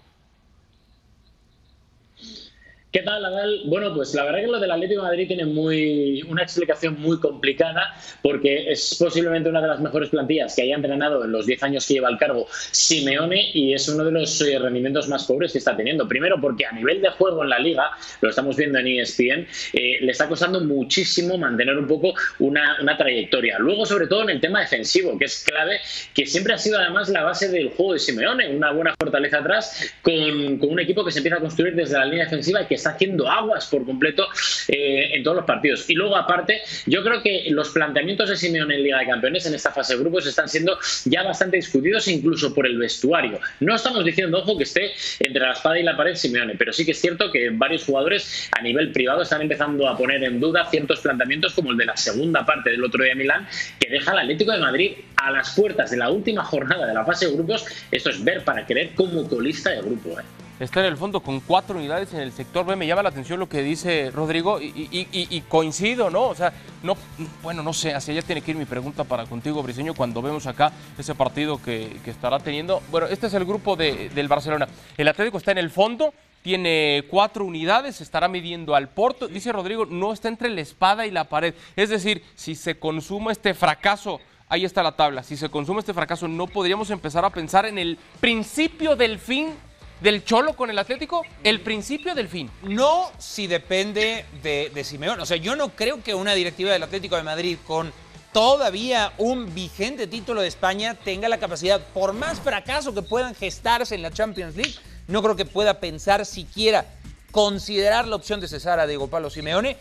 ¿Qué 2.92 3.00
tal, 3.00 3.24
Adal? 3.24 3.62
Bueno, 3.64 3.94
pues 3.94 4.14
la 4.14 4.22
verdad 4.24 4.40
que 4.40 4.48
lo 4.48 4.60
del 4.60 4.70
Atlético 4.70 5.00
de 5.00 5.08
Madrid 5.08 5.26
tiene 5.26 5.46
muy, 5.46 6.22
una 6.28 6.42
explicación 6.42 7.00
muy 7.00 7.18
complicada 7.18 7.94
porque 8.20 8.70
es 8.70 8.96
posiblemente 8.98 9.48
una 9.48 9.62
de 9.62 9.68
las 9.68 9.80
mejores 9.80 10.10
plantillas 10.10 10.54
que 10.54 10.60
haya 10.60 10.74
entrenado 10.74 11.24
en 11.24 11.32
los 11.32 11.46
10 11.46 11.62
años 11.62 11.86
que 11.86 11.94
lleva 11.94 12.08
al 12.08 12.18
cargo 12.18 12.46
Simeone 12.50 13.50
y 13.54 13.72
es 13.72 13.88
uno 13.88 14.04
de 14.04 14.12
los 14.12 14.38
eh, 14.42 14.58
rendimientos 14.58 15.08
más 15.08 15.24
pobres 15.24 15.52
que 15.52 15.58
está 15.58 15.74
teniendo. 15.74 16.06
Primero 16.06 16.38
porque 16.38 16.66
a 16.66 16.72
nivel 16.72 17.00
de 17.00 17.08
juego 17.08 17.42
en 17.42 17.48
la 17.48 17.58
liga, 17.58 17.92
lo 18.20 18.28
estamos 18.28 18.58
viendo 18.58 18.78
en 18.78 18.86
ESPN, 18.86 19.46
eh, 19.72 19.98
le 20.02 20.12
está 20.12 20.28
costando 20.28 20.60
muchísimo 20.60 21.38
mantener 21.38 21.78
un 21.78 21.86
poco 21.86 22.12
una, 22.40 22.76
una, 22.82 22.98
trayectoria. 22.98 23.58
Luego, 23.58 23.86
sobre 23.86 24.06
todo 24.06 24.24
en 24.24 24.28
el 24.28 24.40
tema 24.42 24.60
defensivo, 24.60 25.16
que 25.16 25.24
es 25.24 25.42
clave, 25.44 25.80
que 26.12 26.26
siempre 26.26 26.52
ha 26.52 26.58
sido 26.58 26.78
además 26.78 27.08
la 27.08 27.22
base 27.22 27.48
del 27.48 27.70
juego 27.70 27.94
de 27.94 28.00
Simeone, 28.00 28.54
una 28.54 28.70
buena 28.70 28.94
fortaleza 29.00 29.38
atrás 29.38 29.94
con, 30.02 30.58
con 30.58 30.72
un 30.72 30.80
equipo 30.80 31.02
que 31.06 31.10
se 31.10 31.20
empieza 31.20 31.38
a 31.38 31.40
construir 31.40 31.74
desde 31.74 31.96
la 31.96 32.04
línea 32.04 32.24
defensiva 32.24 32.60
y 32.60 32.66
que 32.66 32.81
está 32.82 32.90
haciendo 32.90 33.30
aguas 33.30 33.66
por 33.66 33.84
completo 33.84 34.28
eh, 34.68 35.10
en 35.14 35.22
todos 35.22 35.36
los 35.36 35.46
partidos. 35.46 35.88
Y 35.88 35.94
luego, 35.94 36.16
aparte, 36.16 36.62
yo 36.86 37.02
creo 37.02 37.22
que 37.22 37.46
los 37.50 37.70
planteamientos 37.70 38.28
de 38.28 38.36
Simeone 38.36 38.74
en 38.74 38.82
Liga 38.82 38.98
de 38.98 39.06
Campeones 39.06 39.46
en 39.46 39.54
esta 39.54 39.70
fase 39.70 39.94
de 39.94 40.00
grupos 40.00 40.26
están 40.26 40.48
siendo 40.48 40.78
ya 41.04 41.22
bastante 41.22 41.56
discutidos 41.56 42.08
incluso 42.08 42.52
por 42.52 42.66
el 42.66 42.78
vestuario. 42.78 43.38
No 43.60 43.74
estamos 43.74 44.04
diciendo, 44.04 44.38
ojo, 44.38 44.56
que 44.56 44.64
esté 44.64 44.92
entre 45.20 45.42
la 45.42 45.52
espada 45.52 45.78
y 45.78 45.82
la 45.82 45.96
pared 45.96 46.14
Simeone, 46.14 46.54
pero 46.56 46.72
sí 46.72 46.84
que 46.84 46.92
es 46.92 47.00
cierto 47.00 47.30
que 47.30 47.50
varios 47.50 47.84
jugadores 47.84 48.48
a 48.52 48.62
nivel 48.62 48.92
privado 48.92 49.22
están 49.22 49.42
empezando 49.42 49.88
a 49.88 49.96
poner 49.96 50.22
en 50.24 50.40
duda 50.40 50.68
ciertos 50.70 51.00
planteamientos 51.00 51.54
como 51.54 51.70
el 51.70 51.76
de 51.76 51.86
la 51.86 51.96
segunda 51.96 52.44
parte 52.44 52.70
del 52.70 52.84
otro 52.84 53.04
día 53.04 53.14
Milán, 53.14 53.46
que 53.78 53.88
deja 53.88 54.10
al 54.10 54.18
Atlético 54.20 54.52
de 54.52 54.58
Madrid 54.58 54.92
a 55.16 55.30
las 55.30 55.54
puertas 55.54 55.90
de 55.90 55.96
la 55.96 56.10
última 56.10 56.44
jornada 56.44 56.86
de 56.86 56.94
la 56.94 57.04
fase 57.04 57.26
de 57.26 57.34
grupos. 57.34 57.64
Esto 57.90 58.10
es 58.10 58.22
ver 58.22 58.44
para 58.44 58.66
querer 58.66 58.90
como 58.94 59.28
colista 59.28 59.70
de 59.70 59.82
grupo. 59.82 60.18
¿eh? 60.18 60.24
Está 60.64 60.80
en 60.80 60.86
el 60.86 60.96
fondo 60.96 61.20
con 61.20 61.40
cuatro 61.40 61.76
unidades 61.76 62.12
en 62.14 62.20
el 62.20 62.32
sector 62.32 62.64
B. 62.64 62.76
Me 62.76 62.86
llama 62.86 63.02
la 63.02 63.08
atención 63.08 63.40
lo 63.40 63.48
que 63.48 63.62
dice 63.62 64.10
Rodrigo 64.10 64.60
y, 64.60 65.42
coincido, 65.48 66.10
¿no? 66.10 66.28
O 66.28 66.34
sea, 66.34 66.52
no, 66.82 66.96
bueno, 67.42 67.62
no 67.62 67.72
sé, 67.72 67.94
hacia 67.94 68.12
allá 68.12 68.22
tiene 68.22 68.40
que 68.40 68.52
ir 68.52 68.56
mi 68.56 68.64
pregunta 68.64 69.04
para 69.04 69.26
contigo, 69.26 69.62
Briseño, 69.62 69.94
cuando 69.94 70.22
vemos 70.22 70.46
acá 70.46 70.72
ese 70.96 71.14
partido 71.14 71.60
que, 71.60 71.98
estará 72.06 72.38
teniendo. 72.38 72.82
Bueno, 72.90 73.08
este 73.08 73.26
es 73.26 73.34
el 73.34 73.44
grupo 73.44 73.76
del 73.76 74.28
Barcelona. 74.28 74.68
El 74.96 75.08
Atlético 75.08 75.38
está 75.38 75.50
en 75.50 75.58
el 75.58 75.70
fondo, 75.70 76.14
tiene 76.42 77.04
cuatro 77.08 77.44
unidades, 77.44 78.00
estará 78.00 78.28
midiendo 78.28 78.74
al 78.74 78.88
Porto. 78.88 79.26
Dice 79.28 79.52
Rodrigo, 79.52 79.86
no 79.86 80.12
está 80.12 80.28
entre 80.28 80.48
la 80.48 80.60
espada 80.60 81.06
y 81.06 81.10
la 81.10 81.24
pared. 81.24 81.54
Es 81.74 81.90
decir, 81.90 82.22
si 82.34 82.54
se 82.54 82.78
consuma 82.78 83.32
este 83.32 83.54
fracaso 83.54 84.20
ahí 84.48 84.66
está 84.66 84.82
la 84.82 84.92
tabla. 84.92 85.22
Si 85.22 85.34
se 85.34 85.48
consume 85.48 85.80
este 85.80 85.94
fracaso, 85.94 86.28
no 86.28 86.46
podríamos 86.46 86.90
empezar 86.90 87.24
a 87.24 87.30
pensar 87.30 87.64
en 87.64 87.78
el 87.78 87.96
principio 88.20 88.96
del 88.96 89.18
fin 89.18 89.54
del 90.02 90.24
Cholo 90.24 90.54
con 90.54 90.68
el 90.68 90.78
Atlético? 90.78 91.22
¿El 91.44 91.60
principio 91.60 92.14
del 92.14 92.28
fin? 92.28 92.50
No 92.62 93.10
si 93.18 93.46
depende 93.46 94.26
de, 94.42 94.84
Simeone. 94.84 95.22
O 95.22 95.26
sea, 95.26 95.36
yo 95.36 95.54
no 95.54 95.70
creo 95.70 96.02
que 96.02 96.14
una 96.14 96.34
directiva 96.34 96.72
del 96.72 96.82
Atlético 96.82 97.16
de 97.16 97.22
Madrid 97.22 97.56
con 97.66 97.92
todavía 98.32 99.12
un 99.18 99.54
vigente 99.54 100.06
título 100.08 100.40
de 100.40 100.48
España 100.48 100.94
tenga 100.94 101.28
la 101.28 101.38
capacidad, 101.38 101.80
por 101.94 102.14
más 102.14 102.40
fracaso 102.40 102.94
que 102.94 103.02
puedan 103.02 103.34
gestarse 103.34 103.94
en 103.94 104.02
la 104.02 104.10
Champions 104.10 104.56
League, 104.56 104.74
no 105.06 105.22
creo 105.22 105.36
que 105.36 105.44
pueda 105.44 105.78
pensar 105.80 106.26
siquiera 106.26 106.86
considerar 107.30 108.08
la 108.08 108.16
opción 108.16 108.40
de 108.40 108.48
cesar 108.48 108.80
a 108.80 108.86
Diego 108.86 109.08
Pablo 109.08 109.30
Simeone. 109.30 109.76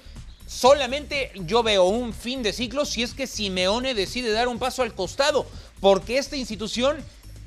Solamente 0.45 1.31
yo 1.35 1.63
veo 1.63 1.85
un 1.85 2.13
fin 2.13 2.43
de 2.43 2.51
ciclo 2.51 2.85
si 2.85 3.03
es 3.03 3.13
que 3.13 3.25
Simeone 3.25 3.93
decide 3.93 4.31
dar 4.31 4.49
un 4.49 4.59
paso 4.59 4.83
al 4.83 4.93
costado, 4.93 5.47
porque 5.79 6.17
esta 6.17 6.35
institución 6.35 6.97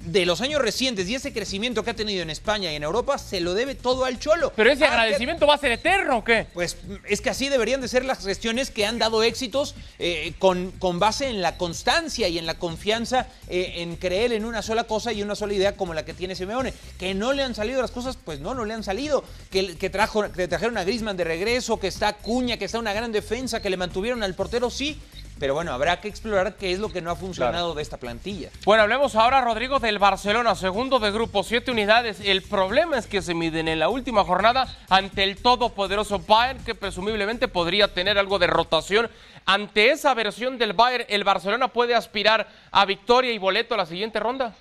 de 0.05 0.27
los 0.27 0.41
años 0.41 0.61
recientes 0.61 1.09
y 1.09 1.15
ese 1.15 1.33
crecimiento 1.33 1.83
que 1.83 1.91
ha 1.91 1.95
tenido 1.95 2.23
en 2.23 2.31
España 2.31 2.73
y 2.73 2.77
en 2.77 2.83
Europa 2.83 3.19
se 3.19 3.41
lo 3.41 3.55
debe 3.55 3.75
todo 3.75 4.05
al 4.05 4.19
Cholo. 4.19 4.53
Pero 4.55 4.71
ese 4.71 4.85
ah, 4.85 4.89
agradecimiento 4.89 5.47
va 5.47 5.55
a 5.55 5.59
ser 5.59 5.73
eterno, 5.73 6.19
¿o 6.19 6.25
qué? 6.25 6.47
Pues 6.53 6.77
es 7.09 7.21
que 7.21 7.31
así 7.31 7.49
deberían 7.49 7.81
de 7.81 7.89
ser 7.89 8.05
las 8.05 8.25
gestiones 8.25 8.71
que 8.71 8.87
han 8.87 8.99
dado 8.99 9.23
éxitos 9.23 9.75
eh, 9.99 10.35
con, 10.39 10.73
con, 10.73 10.99
base 10.99 11.29
en 11.29 11.43
la 11.43 11.57
constancia 11.57 12.29
y 12.29 12.39
en 12.39 12.47
la 12.47 12.55
confianza 12.55 13.27
eh, 13.49 13.75
en 13.77 13.97
creer 13.97 14.33
en 14.33 14.45
una 14.45 14.63
sola 14.63 14.85
cosa 14.85 15.13
y 15.13 15.23
una 15.23 15.35
sola 15.35 15.55
idea 15.55 15.77
como 15.77 15.95
la 15.95 16.05
que 16.05 16.15
tiene 16.15 16.35
Simeone. 16.35 16.75
Que 16.99 17.15
no 17.15 17.33
le 17.33 17.43
han 17.43 17.55
salido 17.55 17.81
las 17.81 17.91
cosas, 17.91 18.19
pues 18.23 18.41
no, 18.41 18.55
no 18.55 18.65
le 18.65 18.75
han 18.75 18.85
salido. 18.85 19.25
Que, 19.51 19.77
que, 19.77 19.91
trajo, 19.91 20.31
que 20.33 20.49
trajeron 20.49 20.77
a 20.79 20.85
Grisman 20.85 21.17
de 21.17 21.25
regreso, 21.25 21.81
que 21.81 21.89
está 21.89 22.15
Cuña, 22.15 22.57
que 22.57 22.67
está 22.67 22.79
una 22.79 22.93
gran 22.93 23.13
defensa, 23.13 23.61
que 23.61 23.71
le 23.71 23.77
mantuvieron 23.77 24.23
al 24.23 24.35
portero, 24.35 24.71
sí 24.71 25.01
pero 25.39 25.55
bueno, 25.55 25.73
habrá 25.73 26.01
que 26.01 26.09
explorar 26.09 26.57
qué 26.57 26.73
es 26.73 26.79
lo 26.79 26.91
que 26.91 27.01
no 27.01 27.11
ha 27.11 27.17
funcionado 27.17 27.75
de 27.75 27.83
esta 27.83 27.97
plantilla. 27.97 28.51
Bueno, 28.65 28.83
hablemos 28.85 29.15
ahora, 29.15 29.41
Rodrigo, 29.41 29.79
del 29.79 29.99
Barcelona, 29.99 30.55
segundo 30.55 30.99
de 30.99 31.11
grupo, 31.11 31.43
siete 31.43 31.71
unidades. 31.71 32.21
El 32.25 32.43
problema 32.43 32.99
es 32.99 33.07
que 33.07 33.23
se 33.23 33.35
miden 33.35 33.69
en 33.69 33.79
la 33.79 33.89
última 33.89 34.25
jornada 34.25 34.67
ante 34.89 35.25
el 35.25 35.37
todopoderoso 35.37 36.21
Bayern, 36.21 36.65
que 36.65 36.75
presumiblemente 36.75 37.49
podría 37.49 37.93
tener 37.93 38.19
algo 38.19 38.39
de 38.39 38.47
rotación. 38.47 39.11
Ante 39.47 39.91
esa 39.91 40.15
versión 40.15 40.57
del 40.57 40.73
Bayern, 40.73 41.05
¿el 41.09 41.25
Barcelona 41.25 41.69
puede 41.69 41.95
aspirar 41.95 42.49
a 42.71 42.85
victoria 42.87 43.33
y 43.33 43.39
boleto 43.39 43.75
a 43.75 43.79
la 43.79 43.87
siguiente 43.87 44.21
ronda? 44.21 44.55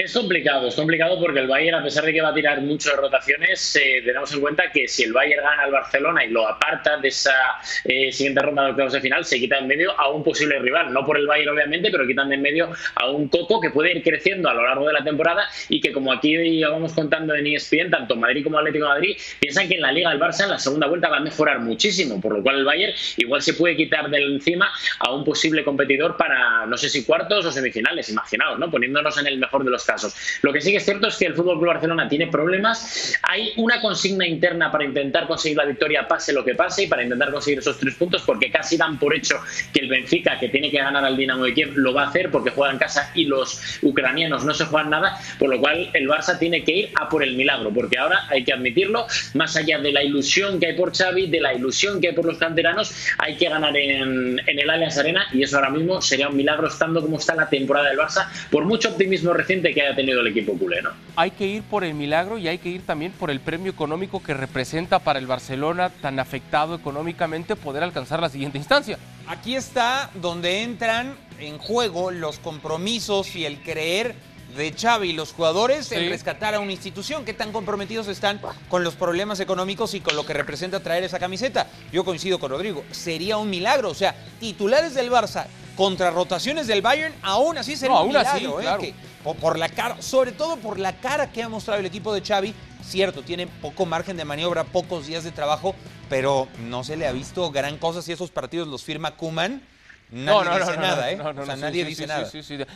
Es 0.00 0.14
complicado, 0.14 0.68
es 0.68 0.76
complicado 0.76 1.18
porque 1.18 1.40
el 1.40 1.48
Bayern, 1.48 1.80
a 1.80 1.82
pesar 1.82 2.04
de 2.04 2.12
que 2.12 2.20
va 2.20 2.28
a 2.28 2.34
tirar 2.34 2.60
muchas 2.60 2.94
rotaciones, 2.94 3.74
eh, 3.74 4.00
tenemos 4.04 4.32
en 4.32 4.40
cuenta 4.40 4.70
que 4.70 4.86
si 4.86 5.02
el 5.02 5.12
Bayern 5.12 5.42
gana 5.42 5.64
al 5.64 5.72
Barcelona 5.72 6.24
y 6.24 6.30
lo 6.30 6.46
aparta 6.46 6.98
de 6.98 7.08
esa 7.08 7.34
eh, 7.82 8.12
siguiente 8.12 8.40
ronda 8.40 8.62
de 8.62 8.70
octavos 8.70 8.92
de 8.92 9.00
final, 9.00 9.24
se 9.24 9.40
quita 9.40 9.58
en 9.58 9.66
medio 9.66 9.98
a 9.98 10.08
un 10.08 10.22
posible 10.22 10.60
rival. 10.60 10.92
No 10.92 11.04
por 11.04 11.18
el 11.18 11.26
Bayern, 11.26 11.50
obviamente, 11.50 11.90
pero 11.90 12.06
quitan 12.06 12.28
de 12.28 12.36
en 12.36 12.42
medio 12.42 12.70
a 12.94 13.10
un 13.10 13.26
Coco 13.26 13.60
que 13.60 13.70
puede 13.70 13.90
ir 13.90 14.04
creciendo 14.04 14.48
a 14.48 14.54
lo 14.54 14.64
largo 14.64 14.86
de 14.86 14.92
la 14.92 15.02
temporada 15.02 15.48
y 15.68 15.80
que, 15.80 15.90
como 15.90 16.12
aquí 16.12 16.62
vamos 16.62 16.92
contando 16.92 17.34
en 17.34 17.48
ESPN, 17.48 17.90
tanto 17.90 18.14
Madrid 18.14 18.44
como 18.44 18.56
Atlético 18.56 18.84
de 18.84 18.90
Madrid 18.90 19.16
piensan 19.40 19.66
que 19.66 19.74
en 19.74 19.80
la 19.80 19.90
Liga 19.90 20.10
del 20.10 20.20
Barça 20.20 20.44
en 20.44 20.50
la 20.50 20.60
segunda 20.60 20.86
vuelta 20.86 21.08
va 21.08 21.16
a 21.16 21.22
mejorar 21.22 21.58
muchísimo, 21.58 22.20
por 22.20 22.36
lo 22.36 22.42
cual 22.44 22.58
el 22.58 22.64
Bayern 22.64 22.92
igual 23.16 23.42
se 23.42 23.54
puede 23.54 23.74
quitar 23.74 24.08
de 24.10 24.22
encima 24.22 24.70
a 25.00 25.12
un 25.12 25.24
posible 25.24 25.64
competidor 25.64 26.16
para, 26.16 26.66
no 26.66 26.76
sé 26.76 26.88
si 26.88 27.04
cuartos 27.04 27.44
o 27.44 27.50
semifinales, 27.50 28.08
imaginaos, 28.10 28.60
¿no? 28.60 28.70
Poniéndonos 28.70 29.18
en 29.18 29.26
el 29.26 29.38
mejor 29.38 29.64
de 29.64 29.72
los 29.72 29.87
casos. 29.88 30.14
Lo 30.42 30.52
que 30.52 30.60
sí 30.60 30.70
que 30.70 30.76
es 30.76 30.84
cierto 30.84 31.08
es 31.08 31.16
que 31.16 31.24
el 31.24 31.34
Fútbol 31.34 31.56
Club 31.56 31.68
Barcelona 31.68 32.08
tiene 32.08 32.26
problemas. 32.26 33.18
Hay 33.22 33.54
una 33.56 33.80
consigna 33.80 34.26
interna 34.26 34.70
para 34.70 34.84
intentar 34.84 35.26
conseguir 35.26 35.56
la 35.56 35.64
victoria, 35.64 36.06
pase 36.06 36.34
lo 36.34 36.44
que 36.44 36.54
pase, 36.54 36.82
y 36.82 36.86
para 36.86 37.02
intentar 37.02 37.32
conseguir 37.32 37.60
esos 37.60 37.78
tres 37.78 37.94
puntos, 37.94 38.22
porque 38.26 38.50
casi 38.50 38.76
dan 38.76 38.98
por 38.98 39.14
hecho 39.14 39.40
que 39.72 39.80
el 39.80 39.88
Benfica, 39.88 40.38
que 40.38 40.50
tiene 40.50 40.70
que 40.70 40.78
ganar 40.78 41.04
al 41.04 41.16
Dinamo 41.16 41.44
de 41.44 41.54
Kiev, 41.54 41.72
lo 41.76 41.94
va 41.94 42.04
a 42.04 42.08
hacer 42.08 42.30
porque 42.30 42.50
juega 42.50 42.72
en 42.72 42.78
casa 42.78 43.10
y 43.14 43.24
los 43.24 43.78
ucranianos 43.82 44.44
no 44.44 44.52
se 44.52 44.66
juegan 44.66 44.90
nada, 44.90 45.18
por 45.38 45.48
lo 45.48 45.58
cual 45.58 45.90
el 45.94 46.08
Barça 46.08 46.38
tiene 46.38 46.62
que 46.64 46.72
ir 46.72 46.90
a 47.00 47.08
por 47.08 47.22
el 47.22 47.34
milagro, 47.34 47.72
porque 47.72 47.98
ahora 47.98 48.26
hay 48.28 48.44
que 48.44 48.52
admitirlo, 48.52 49.06
más 49.34 49.56
allá 49.56 49.78
de 49.78 49.92
la 49.92 50.02
ilusión 50.02 50.60
que 50.60 50.66
hay 50.66 50.76
por 50.76 50.94
Xavi, 50.94 51.28
de 51.28 51.40
la 51.40 51.54
ilusión 51.54 52.00
que 52.00 52.08
hay 52.08 52.14
por 52.14 52.26
los 52.26 52.38
canteranos, 52.38 52.94
hay 53.18 53.36
que 53.36 53.48
ganar 53.48 53.76
en, 53.76 54.40
el 54.46 54.70
Allianz 54.70 54.98
Arena 54.98 55.26
y 55.32 55.42
eso 55.42 55.56
ahora 55.56 55.70
mismo 55.70 56.02
sería 56.02 56.28
un 56.28 56.36
milagro 56.36 56.68
estando 56.68 57.00
como 57.00 57.18
está 57.18 57.34
la 57.34 57.48
temporada 57.48 57.88
del 57.88 57.98
Barça, 57.98 58.28
por 58.50 58.64
mucho 58.64 58.90
optimismo 58.90 59.32
reciente 59.32 59.72
que 59.72 59.77
haya 59.80 59.94
tenido 59.94 60.20
el 60.20 60.28
equipo 60.28 60.56
culero. 60.56 60.92
Hay 61.16 61.30
que 61.30 61.46
ir 61.46 61.62
por 61.62 61.84
el 61.84 61.94
milagro 61.94 62.38
y 62.38 62.48
hay 62.48 62.58
que 62.58 62.68
ir 62.68 62.84
también 62.84 63.12
por 63.12 63.30
el 63.30 63.40
premio 63.40 63.70
económico 63.70 64.22
que 64.22 64.34
representa 64.34 64.98
para 64.98 65.18
el 65.18 65.26
Barcelona 65.26 65.90
tan 65.90 66.18
afectado 66.18 66.74
económicamente 66.74 67.56
poder 67.56 67.82
alcanzar 67.82 68.20
la 68.20 68.28
siguiente 68.28 68.58
instancia. 68.58 68.98
Aquí 69.26 69.56
está 69.56 70.10
donde 70.14 70.62
entran 70.62 71.16
en 71.38 71.58
juego 71.58 72.10
los 72.10 72.38
compromisos 72.38 73.36
y 73.36 73.44
el 73.44 73.62
creer 73.62 74.14
de 74.56 74.72
Xavi 74.72 75.10
y 75.10 75.12
los 75.12 75.32
jugadores 75.32 75.92
en 75.92 76.08
rescatar 76.08 76.54
a 76.54 76.60
una 76.60 76.72
institución. 76.72 77.24
¿Qué 77.24 77.34
tan 77.34 77.52
comprometidos 77.52 78.08
están 78.08 78.40
con 78.68 78.82
los 78.82 78.94
problemas 78.94 79.40
económicos 79.40 79.94
y 79.94 80.00
con 80.00 80.16
lo 80.16 80.24
que 80.24 80.32
representa 80.32 80.80
traer 80.80 81.04
esa 81.04 81.18
camiseta? 81.18 81.66
Yo 81.92 82.04
coincido 82.04 82.38
con 82.38 82.50
Rodrigo. 82.50 82.84
Sería 82.90 83.36
un 83.36 83.50
milagro. 83.50 83.90
O 83.90 83.94
sea, 83.94 84.14
titulares 84.40 84.94
del 84.94 85.10
Barça 85.10 85.46
contra 85.78 86.10
rotaciones 86.10 86.66
del 86.66 86.82
Bayern, 86.82 87.14
aún 87.22 87.56
así 87.56 87.76
sería 87.76 88.00
un 88.00 88.08
milagro. 88.08 88.60
¿eh? 88.60 88.94
por, 89.40 89.56
la 89.56 89.68
cara, 89.68 90.02
sobre 90.02 90.32
todo 90.32 90.56
por 90.56 90.76
la 90.76 90.98
cara 90.98 91.30
que 91.30 91.40
ha 91.40 91.48
mostrado 91.48 91.78
el 91.78 91.86
equipo 91.86 92.12
de 92.12 92.20
Xavi. 92.20 92.52
Cierto, 92.82 93.22
tiene 93.22 93.46
poco 93.46 93.86
margen 93.86 94.16
de 94.16 94.24
maniobra, 94.24 94.64
pocos 94.64 95.06
días 95.06 95.22
de 95.22 95.30
trabajo, 95.30 95.76
pero 96.10 96.48
no 96.68 96.82
se 96.82 96.96
le 96.96 97.06
ha 97.06 97.12
visto 97.12 97.52
gran 97.52 97.78
cosa 97.78 98.02
si 98.02 98.10
esos 98.10 98.32
partidos 98.32 98.66
los 98.66 98.82
firma 98.82 99.12
Kuman 99.12 99.62
Nadie 100.10 100.26
no, 100.26 100.44
no, 100.44 100.58
dice 100.58 100.76
nada, 100.78 101.10
¿eh? 101.10 101.20
o 101.20 101.44
sea, 101.44 101.56
nadie 101.56 101.84
dice 101.84 102.06
nada. 102.06 102.26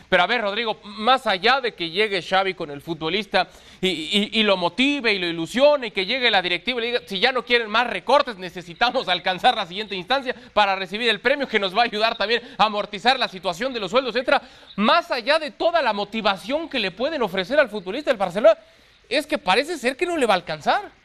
Pero 0.09 0.23
a 0.23 0.27
ver, 0.27 0.43
Rodrigo, 0.43 0.81
más 0.85 1.27
allá 1.27 1.63
de 1.63 1.73
que 1.73 1.89
llegue 1.89 2.21
Xavi 2.21 2.53
con 2.53 2.71
el 2.71 2.83
futbolista 2.83 3.49
y, 3.81 4.43
lo 4.43 4.59
motive 4.59 5.15
y 5.15 5.19
lo 5.19 5.27
ilusione 5.27 5.87
y 5.87 5.91
que 5.93 6.05
llegue 6.05 6.31
la 6.31 6.43
directiva 6.43 6.79
y 6.79 6.83
le 6.83 6.87
diga, 6.89 7.01
si 7.07 7.21
ya 7.21 7.33
no 7.33 7.43
quieren 7.43 7.71
más 7.71 7.87
recortes, 7.87 8.37
necesitamos 8.37 9.09
alcanzar 9.09 9.57
la 9.57 9.67
siguiente 9.67 9.95
instancia 9.95 10.35
para 10.53 10.77
recibir 10.77 11.09
el 11.09 11.21
premio 11.21 11.49
que 11.49 11.59
nos 11.59 11.75
va 11.75 11.83
a 11.83 11.85
ayudar 11.85 12.19
también 12.19 12.43
a 12.59 12.65
amortizar 12.65 13.19
la 13.19 13.29
situación 13.29 13.73
de 13.73 13.81
los 13.81 13.91
sueldos, 13.91 14.15
etcétera. 14.15 14.43
Más 14.77 15.11
allá 15.11 15.39
de 15.39 15.53
toda 15.53 15.81
la 15.81 15.95
motivación 15.95 16.69
que 16.69 16.79
le 16.79 16.91
pueden 16.91 17.23
ofrecer 17.23 17.59
al 17.59 17.71
futbolista 17.71 18.11
del 18.11 18.19
Barcelona, 18.19 18.59
es 19.09 19.27
que 19.27 19.39
parece 19.39 19.79
ser 19.79 19.97
que 19.97 20.05
no 20.05 20.19
le 20.19 20.27
va 20.27 20.35
a 20.35 20.37
alcanzar. 20.37 21.02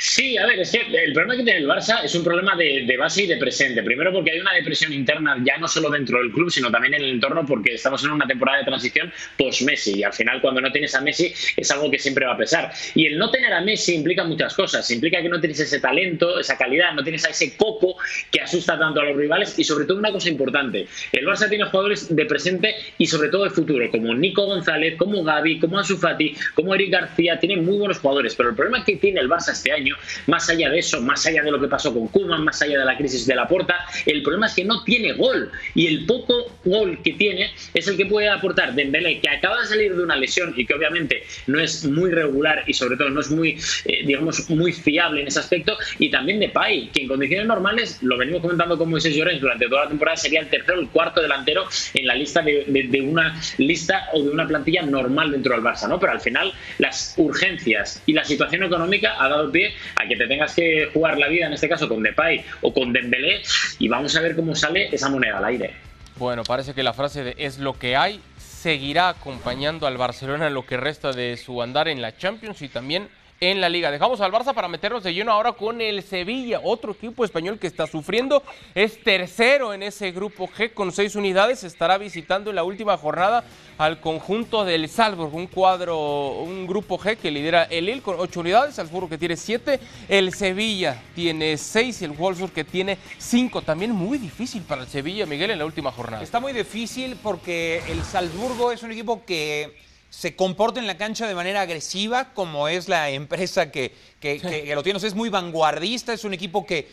Sí, 0.00 0.38
a 0.38 0.46
ver, 0.46 0.60
es 0.60 0.70
que 0.70 0.78
el 0.78 1.12
problema 1.12 1.36
que 1.36 1.42
tiene 1.42 1.58
el 1.58 1.66
Barça 1.66 2.04
es 2.04 2.14
un 2.14 2.22
problema 2.22 2.54
de, 2.54 2.96
base 2.96 3.24
y 3.24 3.26
de 3.26 3.36
presente. 3.36 3.82
Primero 3.82 4.12
porque 4.12 4.30
hay 4.30 4.38
una 4.38 4.54
depresión 4.54 4.92
interna 4.92 5.36
ya 5.44 5.58
no 5.58 5.66
solo 5.66 5.90
dentro 5.90 6.18
del 6.18 6.30
club, 6.30 6.52
sino 6.52 6.70
también 6.70 6.94
en 6.94 7.02
el 7.02 7.10
entorno 7.14 7.44
porque 7.44 7.74
estamos 7.74 8.04
en 8.04 8.12
una 8.12 8.24
temporada 8.24 8.58
de 8.58 8.64
transición 8.64 9.12
post-Messi 9.36 9.98
y 9.98 10.04
al 10.04 10.12
final 10.12 10.40
cuando 10.40 10.60
no 10.60 10.70
tienes 10.70 10.94
a 10.94 11.00
Messi 11.00 11.34
es 11.56 11.70
algo 11.72 11.90
que 11.90 11.98
siempre 11.98 12.26
va 12.26 12.34
a 12.34 12.36
pesar. 12.36 12.70
Y 12.94 13.06
el 13.06 13.18
no 13.18 13.28
tener 13.32 13.52
a 13.52 13.60
Messi 13.60 13.96
implica 13.96 14.22
muchas 14.22 14.54
cosas. 14.54 14.88
Implica 14.92 15.20
que 15.20 15.28
no 15.28 15.40
tienes 15.40 15.58
ese 15.58 15.80
talento, 15.80 16.38
esa 16.38 16.56
calidad, 16.56 16.94
no 16.94 17.02
tienes 17.02 17.24
a 17.24 17.30
ese 17.30 17.56
coco 17.56 17.96
que 18.30 18.40
asusta 18.40 18.78
tanto 18.78 19.00
a 19.00 19.04
los 19.04 19.16
rivales 19.16 19.58
y 19.58 19.64
sobre 19.64 19.84
todo 19.84 19.98
una 19.98 20.12
cosa 20.12 20.28
importante, 20.28 20.86
el 21.10 21.26
Barça 21.26 21.48
tiene 21.48 21.64
jugadores 21.64 22.14
de 22.14 22.24
presente 22.24 22.76
y 22.98 23.06
sobre 23.06 23.30
todo 23.30 23.42
de 23.42 23.50
futuro, 23.50 23.90
como 23.90 24.14
Nico 24.14 24.46
González, 24.46 24.94
como 24.96 25.24
Gaby, 25.24 25.58
como 25.58 25.76
Ansu 25.76 25.96
Fati, 25.96 26.36
como 26.54 26.72
Eric 26.76 26.92
García, 26.92 27.40
tiene 27.40 27.56
muy 27.56 27.78
buenos 27.78 27.98
jugadores, 27.98 28.36
pero 28.36 28.50
el 28.50 28.54
problema 28.54 28.84
que 28.84 28.94
tiene 28.94 29.18
el 29.20 29.28
Barça 29.28 29.52
este 29.52 29.72
año 29.72 29.87
Más 30.26 30.48
allá 30.48 30.70
de 30.70 30.78
eso, 30.78 31.00
más 31.00 31.24
allá 31.26 31.42
de 31.42 31.50
lo 31.50 31.60
que 31.60 31.68
pasó 31.68 31.92
con 31.92 32.08
Kuman, 32.08 32.44
más 32.44 32.60
allá 32.62 32.78
de 32.78 32.84
la 32.84 32.96
crisis 32.96 33.26
de 33.26 33.34
la 33.34 33.46
Porta, 33.46 33.86
el 34.06 34.22
problema 34.22 34.46
es 34.46 34.54
que 34.54 34.64
no 34.64 34.82
tiene 34.84 35.12
gol. 35.12 35.50
Y 35.74 35.86
el 35.86 36.06
poco 36.06 36.58
gol 36.64 37.00
que 37.02 37.12
tiene 37.12 37.52
es 37.74 37.88
el 37.88 37.96
que 37.96 38.06
puede 38.06 38.28
aportar 38.28 38.74
Dembélé, 38.74 39.20
que 39.20 39.28
acaba 39.28 39.60
de 39.60 39.66
salir 39.66 39.94
de 39.94 40.02
una 40.02 40.16
lesión 40.16 40.54
y 40.56 40.66
que 40.66 40.74
obviamente 40.74 41.22
no 41.46 41.60
es 41.60 41.84
muy 41.84 42.10
regular 42.10 42.64
y 42.66 42.74
sobre 42.74 42.96
todo 42.96 43.10
no 43.10 43.20
es 43.20 43.30
muy, 43.30 43.58
eh, 43.84 44.04
digamos, 44.04 44.48
muy 44.50 44.72
fiable 44.72 45.22
en 45.22 45.28
ese 45.28 45.40
aspecto, 45.40 45.76
y 45.98 46.10
también 46.10 46.40
de 46.40 46.48
Pai, 46.48 46.90
que 46.92 47.02
en 47.02 47.08
condiciones 47.08 47.46
normales, 47.46 47.98
lo 48.02 48.16
venimos 48.16 48.42
comentando 48.42 48.78
con 48.78 48.90
Moisés 48.90 49.14
Llorens 49.14 49.40
durante 49.40 49.68
toda 49.68 49.84
la 49.84 49.88
temporada, 49.88 50.16
sería 50.16 50.40
el 50.40 50.48
tercero 50.48 50.78
o 50.78 50.82
el 50.82 50.88
cuarto 50.88 51.20
delantero 51.20 51.66
en 51.94 52.06
la 52.06 52.14
lista 52.14 52.42
de, 52.42 52.64
de, 52.66 53.00
una 53.00 53.40
lista 53.58 54.08
o 54.12 54.22
de 54.22 54.30
una 54.30 54.46
plantilla 54.46 54.82
normal 54.82 55.30
dentro 55.30 55.54
del 55.54 55.62
Barça, 55.62 55.88
¿no? 55.88 55.98
Pero 55.98 56.12
al 56.12 56.20
final 56.20 56.52
las 56.78 57.14
urgencias 57.16 58.02
y 58.06 58.12
la 58.12 58.24
situación 58.24 58.62
económica 58.62 59.16
ha 59.18 59.28
dado 59.28 59.50
pie 59.50 59.74
a 59.96 60.06
que 60.06 60.16
te 60.16 60.26
tengas 60.26 60.54
que 60.54 60.90
jugar 60.92 61.18
la 61.18 61.28
vida, 61.28 61.46
en 61.46 61.52
este 61.52 61.68
caso 61.68 61.88
con 61.88 62.02
Depay 62.02 62.44
o 62.62 62.72
con 62.72 62.92
Dembélé, 62.92 63.42
y 63.78 63.88
vamos 63.88 64.16
a 64.16 64.20
ver 64.20 64.36
cómo 64.36 64.54
sale 64.54 64.88
esa 64.92 65.08
moneda 65.08 65.38
al 65.38 65.44
aire. 65.44 65.74
Bueno, 66.16 66.42
parece 66.42 66.74
que 66.74 66.82
la 66.82 66.92
frase 66.92 67.22
de 67.22 67.34
es 67.38 67.58
lo 67.58 67.78
que 67.78 67.96
hay 67.96 68.20
seguirá 68.36 69.08
acompañando 69.08 69.86
al 69.86 69.96
Barcelona 69.96 70.48
en 70.48 70.54
lo 70.54 70.66
que 70.66 70.76
resta 70.76 71.12
de 71.12 71.36
su 71.36 71.62
andar 71.62 71.86
en 71.86 72.02
la 72.02 72.16
Champions 72.16 72.60
y 72.60 72.68
también 72.68 73.08
en 73.40 73.60
la 73.60 73.68
liga. 73.68 73.90
Dejamos 73.90 74.20
al 74.20 74.32
Barça 74.32 74.54
para 74.54 74.68
meternos 74.68 75.02
de 75.02 75.14
lleno 75.14 75.32
ahora 75.32 75.52
con 75.52 75.80
el 75.80 76.02
Sevilla, 76.02 76.60
otro 76.62 76.92
equipo 76.92 77.24
español 77.24 77.58
que 77.58 77.66
está 77.66 77.86
sufriendo. 77.86 78.42
Es 78.74 79.02
tercero 79.02 79.72
en 79.72 79.82
ese 79.82 80.10
grupo 80.10 80.48
G 80.48 80.72
con 80.74 80.92
seis 80.92 81.14
unidades. 81.14 81.64
Estará 81.64 81.98
visitando 81.98 82.50
en 82.50 82.56
la 82.56 82.64
última 82.64 82.96
jornada 82.96 83.44
al 83.78 84.00
conjunto 84.00 84.64
del 84.64 84.88
Salzburg, 84.88 85.34
un 85.34 85.46
cuadro, 85.46 86.40
un 86.40 86.66
grupo 86.66 86.98
G 86.98 87.16
que 87.16 87.30
lidera 87.30 87.64
el 87.64 87.86
Lille 87.86 88.02
con 88.02 88.16
ocho 88.18 88.40
unidades, 88.40 88.74
Salzburgo 88.74 89.08
que 89.08 89.18
tiene 89.18 89.36
siete, 89.36 89.78
el 90.08 90.34
Sevilla 90.34 91.00
tiene 91.14 91.56
seis 91.56 92.02
y 92.02 92.04
el 92.04 92.10
Wolfsburg 92.10 92.52
que 92.52 92.64
tiene 92.64 92.98
cinco. 93.18 93.62
También 93.62 93.92
muy 93.92 94.18
difícil 94.18 94.62
para 94.62 94.82
el 94.82 94.88
Sevilla, 94.88 95.26
Miguel, 95.26 95.52
en 95.52 95.58
la 95.58 95.64
última 95.64 95.92
jornada. 95.92 96.22
Está 96.22 96.40
muy 96.40 96.52
difícil 96.52 97.16
porque 97.22 97.82
el 97.88 98.02
Salzburgo 98.02 98.72
es 98.72 98.82
un 98.82 98.90
equipo 98.90 99.24
que 99.24 99.87
se 100.10 100.34
comporta 100.34 100.80
en 100.80 100.86
la 100.86 100.96
cancha 100.96 101.26
de 101.26 101.34
manera 101.34 101.62
agresiva, 101.62 102.32
como 102.32 102.68
es 102.68 102.88
la 102.88 103.10
empresa 103.10 103.70
que, 103.70 103.94
que, 104.20 104.72
lo 104.74 104.82
tiene. 104.82 104.98
es 104.98 105.14
muy 105.14 105.28
vanguardista, 105.28 106.12
es 106.12 106.24
un 106.24 106.34
equipo 106.34 106.66
que, 106.66 106.88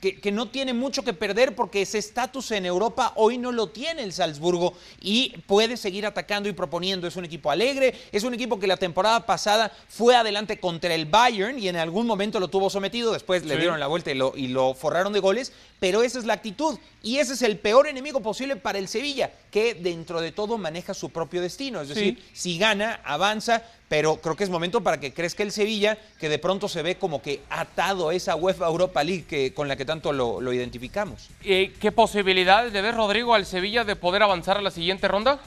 que, 0.00 0.32
no 0.32 0.48
tiene 0.48 0.72
mucho 0.72 1.02
que 1.02 1.12
perder 1.12 1.54
porque 1.54 1.82
ese 1.82 1.98
estatus 1.98 2.50
en 2.52 2.66
Europa 2.66 3.12
hoy 3.16 3.38
no 3.38 3.52
lo 3.52 3.68
tiene 3.68 4.02
el 4.02 4.12
Salzburgo 4.12 4.74
y 5.00 5.36
puede 5.46 5.76
seguir 5.76 6.06
atacando 6.06 6.48
y 6.48 6.52
proponiendo. 6.52 7.06
Es 7.06 7.16
un 7.16 7.24
equipo 7.24 7.50
alegre, 7.50 7.94
es 8.12 8.22
un 8.22 8.34
equipo 8.34 8.58
que 8.58 8.66
la 8.66 8.76
temporada 8.76 9.26
pasada 9.26 9.72
fue 9.88 10.14
adelante 10.14 10.60
contra 10.60 10.94
el 10.94 11.06
Bayern 11.06 11.58
y 11.58 11.68
en 11.68 11.76
algún 11.76 12.06
momento 12.06 12.38
lo 12.38 12.48
tuvo 12.48 12.70
sometido, 12.70 13.12
después 13.12 13.44
le 13.44 13.56
dieron 13.56 13.80
la 13.80 13.86
vuelta 13.86 14.10
y 14.10 14.14
lo, 14.14 14.32
y 14.36 14.48
lo 14.48 14.74
forraron 14.74 15.12
de 15.12 15.20
goles, 15.20 15.52
pero 15.80 16.02
esa 16.02 16.18
es 16.18 16.24
la 16.24 16.34
actitud 16.34 16.78
y 17.02 17.18
ese 17.18 17.34
es 17.34 17.42
el 17.42 17.58
peor 17.58 17.86
enemigo 17.86 18.20
posible 18.20 18.56
para 18.56 18.78
el 18.78 18.88
Sevilla, 18.88 19.30
que 19.50 19.74
dentro 19.74 20.20
de 20.20 20.32
todo 20.32 20.58
maneja 20.58 20.94
su 20.94 21.10
propio 21.10 21.40
destino. 21.40 21.80
Es 21.80 21.88
decir, 21.88 22.22
si 22.32 22.58
gana, 22.58 23.00
avanza, 23.04 23.62
pero 23.88 24.16
creo 24.16 24.36
que 24.36 24.44
es 24.44 24.50
momento 24.50 24.82
para 24.82 25.00
que 25.00 25.12
crezca 25.12 25.42
el 25.42 25.52
Sevilla, 25.52 25.98
que 26.18 26.28
de 26.28 26.38
pronto 26.38 26.68
se 26.68 26.82
ve 26.82 26.96
como 26.96 27.22
que 27.22 27.40
atado 27.48 28.10
a 28.10 28.14
esa 28.14 28.36
UEFA 28.36 28.66
Europa 28.66 29.02
League 29.02 29.52
con 29.54 29.66
la 29.66 29.76
que 29.76 29.84
tanto 29.84 30.12
lo, 30.12 30.52
identificamos. 30.52 31.28
¿Y 31.42 31.68
¿Qué 31.68 31.92
posibilidades 31.92 32.72
de 32.72 32.82
ver, 32.82 32.94
Rodrigo, 32.94 33.34
al 33.34 33.46
Sevilla 33.46 33.84
de 33.84 33.96
poder 33.96 34.22
avanzar 34.22 34.58
a 34.58 34.62
la 34.62 34.70
siguiente 34.70 35.08
ronda? 35.08 35.40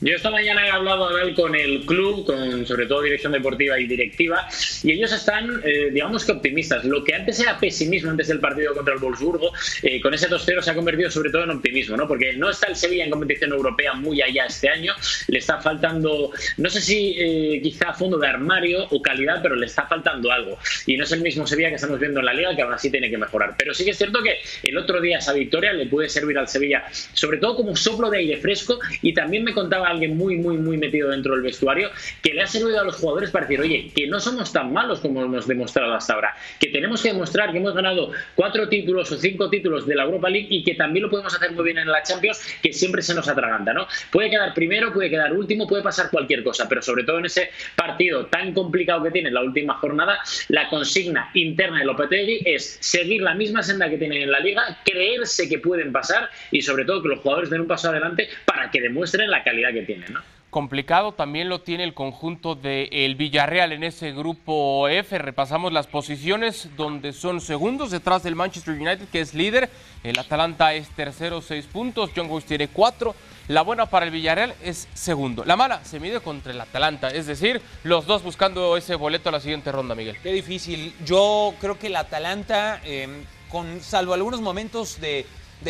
Yo 0.00 0.16
esta 0.16 0.30
mañana 0.30 0.66
he 0.66 0.70
hablado 0.70 1.08
con 1.36 1.54
el 1.54 1.86
club, 1.86 2.26
con 2.26 2.66
sobre 2.66 2.86
todo 2.86 3.02
dirección 3.02 3.32
deportiva 3.32 3.78
y 3.78 3.86
directiva, 3.86 4.46
y 4.82 4.92
ellos 4.92 5.12
están, 5.12 5.62
eh, 5.64 5.90
digamos 5.92 6.24
que 6.24 6.32
optimistas. 6.32 6.84
Lo 6.84 7.04
que 7.04 7.14
antes 7.14 7.38
era 7.38 7.58
pesimismo 7.58 8.10
antes 8.10 8.26
del 8.28 8.40
partido 8.40 8.74
contra 8.74 8.94
el 8.94 9.00
Wolfsburgo, 9.00 9.52
eh, 9.82 10.00
con 10.00 10.12
ese 10.12 10.28
2-0 10.28 10.62
se 10.62 10.70
ha 10.72 10.74
convertido 10.74 11.10
sobre 11.10 11.30
todo 11.30 11.44
en 11.44 11.50
optimismo, 11.50 11.96
¿no? 11.96 12.08
Porque 12.08 12.32
no 12.32 12.50
está 12.50 12.66
el 12.66 12.76
Sevilla 12.76 13.04
en 13.04 13.10
competición 13.10 13.52
europea 13.52 13.94
muy 13.94 14.20
allá 14.20 14.46
este 14.46 14.68
año, 14.68 14.94
le 15.28 15.38
está 15.38 15.60
faltando, 15.60 16.32
no 16.56 16.70
sé 16.70 16.80
si 16.80 17.14
eh, 17.16 17.60
quizá 17.62 17.92
fondo 17.92 18.18
de 18.18 18.26
armario 18.26 18.86
o 18.90 19.00
calidad, 19.00 19.40
pero 19.42 19.54
le 19.54 19.66
está 19.66 19.86
faltando 19.86 20.32
algo. 20.32 20.58
Y 20.86 20.96
no 20.96 21.04
es 21.04 21.12
el 21.12 21.20
mismo 21.20 21.46
Sevilla 21.46 21.68
que 21.68 21.76
estamos 21.76 22.00
viendo 22.00 22.18
en 22.18 22.26
la 22.26 22.34
liga, 22.34 22.56
que 22.56 22.62
aún 22.62 22.74
así 22.74 22.90
tiene 22.90 23.08
que 23.10 23.16
mejorar. 23.16 23.54
Pero 23.56 23.72
sí 23.72 23.84
que 23.84 23.92
es 23.92 23.98
cierto 23.98 24.22
que 24.22 24.40
el 24.64 24.76
otro 24.76 25.00
día 25.00 25.18
esa 25.18 25.32
victoria 25.32 25.72
le 25.72 25.86
puede 25.86 26.08
servir 26.08 26.36
al 26.36 26.48
Sevilla, 26.48 26.84
sobre 27.12 27.38
todo 27.38 27.56
como 27.56 27.76
soplo 27.76 28.10
de 28.10 28.18
aire 28.18 28.36
fresco, 28.38 28.80
y 29.00 29.14
también 29.14 29.44
me 29.44 29.54
contaba 29.54 29.83
alguien 29.90 30.16
muy, 30.16 30.36
muy, 30.36 30.56
muy 30.56 30.76
metido 30.76 31.10
dentro 31.10 31.34
del 31.34 31.42
vestuario, 31.42 31.90
que 32.22 32.34
le 32.34 32.42
ha 32.42 32.46
servido 32.46 32.80
a 32.80 32.84
los 32.84 32.96
jugadores 32.96 33.30
para 33.30 33.46
decir, 33.46 33.60
oye, 33.60 33.90
que 33.94 34.06
no 34.06 34.20
somos 34.20 34.52
tan 34.52 34.72
malos 34.72 35.00
como 35.00 35.22
hemos 35.22 35.46
demostrado 35.46 35.94
hasta 35.94 36.14
ahora, 36.14 36.34
que 36.60 36.68
tenemos 36.68 37.02
que 37.02 37.08
demostrar 37.08 37.52
que 37.52 37.58
hemos 37.58 37.74
ganado 37.74 38.12
cuatro 38.34 38.68
títulos 38.68 39.10
o 39.12 39.16
cinco 39.16 39.50
títulos 39.50 39.86
de 39.86 39.94
la 39.94 40.04
Europa 40.04 40.30
League 40.30 40.48
y 40.50 40.64
que 40.64 40.74
también 40.74 41.04
lo 41.04 41.10
podemos 41.10 41.34
hacer 41.34 41.52
muy 41.52 41.64
bien 41.64 41.78
en 41.78 41.88
la 41.88 42.02
Champions, 42.02 42.40
que 42.62 42.72
siempre 42.72 43.02
se 43.02 43.14
nos 43.14 43.28
atraganta, 43.28 43.72
¿no? 43.72 43.86
Puede 44.10 44.30
quedar 44.30 44.54
primero, 44.54 44.92
puede 44.92 45.10
quedar 45.10 45.32
último, 45.32 45.66
puede 45.66 45.82
pasar 45.82 46.10
cualquier 46.10 46.42
cosa, 46.42 46.68
pero 46.68 46.82
sobre 46.82 47.04
todo 47.04 47.18
en 47.18 47.26
ese 47.26 47.50
partido 47.76 48.26
tan 48.26 48.52
complicado 48.52 49.02
que 49.02 49.10
tiene 49.10 49.30
la 49.30 49.42
última 49.42 49.74
jornada, 49.74 50.18
la 50.48 50.68
consigna 50.68 51.30
interna 51.34 51.80
de 51.80 51.84
Lopetegui 51.84 52.42
es 52.44 52.78
seguir 52.80 53.22
la 53.22 53.34
misma 53.34 53.62
senda 53.62 53.88
que 53.88 53.98
tienen 53.98 54.22
en 54.22 54.30
la 54.30 54.40
liga, 54.40 54.78
creerse 54.84 55.48
que 55.48 55.58
pueden 55.58 55.92
pasar 55.92 56.30
y 56.50 56.62
sobre 56.62 56.84
todo 56.84 57.02
que 57.02 57.08
los 57.08 57.20
jugadores 57.20 57.50
den 57.50 57.62
un 57.62 57.66
paso 57.66 57.88
adelante 57.90 58.28
para 58.44 58.70
que 58.70 58.80
demuestren 58.80 59.30
la 59.30 59.42
calidad 59.42 59.72
que 59.74 59.82
tienen, 59.82 60.12
¿no? 60.12 60.20
complicado 60.54 61.10
también 61.10 61.48
lo 61.48 61.62
tiene 61.62 61.82
el 61.82 61.94
conjunto 61.94 62.54
del 62.54 63.16
Villarreal 63.16 63.72
en 63.72 63.82
ese 63.82 64.12
grupo 64.12 64.86
F. 64.86 65.18
Repasamos 65.18 65.72
las 65.72 65.88
posiciones 65.88 66.68
donde 66.76 67.12
son 67.12 67.40
segundos 67.40 67.90
detrás 67.90 68.22
del 68.22 68.36
Manchester 68.36 68.74
United 68.74 69.08
que 69.10 69.20
es 69.20 69.34
líder. 69.34 69.68
El 70.04 70.16
Atalanta 70.16 70.72
es 70.74 70.88
tercero, 70.90 71.42
seis 71.42 71.66
puntos. 71.66 72.10
John 72.14 72.28
Boys 72.28 72.44
tiene 72.44 72.68
cuatro. 72.68 73.16
La 73.48 73.62
buena 73.62 73.86
para 73.86 74.06
el 74.06 74.12
Villarreal 74.12 74.54
es 74.62 74.86
segundo. 74.94 75.44
La 75.44 75.56
mala 75.56 75.84
se 75.84 75.98
mide 75.98 76.20
contra 76.20 76.52
el 76.52 76.60
Atalanta, 76.60 77.08
es 77.08 77.26
decir, 77.26 77.60
los 77.82 78.06
dos 78.06 78.22
buscando 78.22 78.76
ese 78.76 78.94
boleto 78.94 79.30
a 79.30 79.32
la 79.32 79.40
siguiente 79.40 79.72
ronda, 79.72 79.96
Miguel. 79.96 80.16
Qué 80.22 80.32
difícil. 80.32 80.94
Yo 81.04 81.52
creo 81.60 81.80
que 81.80 81.88
el 81.88 81.96
Atalanta, 81.96 82.80
em, 82.84 83.24
con 83.48 83.80
salvo 83.80 84.14
algunos 84.14 84.40
momentos 84.40 85.00
de, 85.00 85.26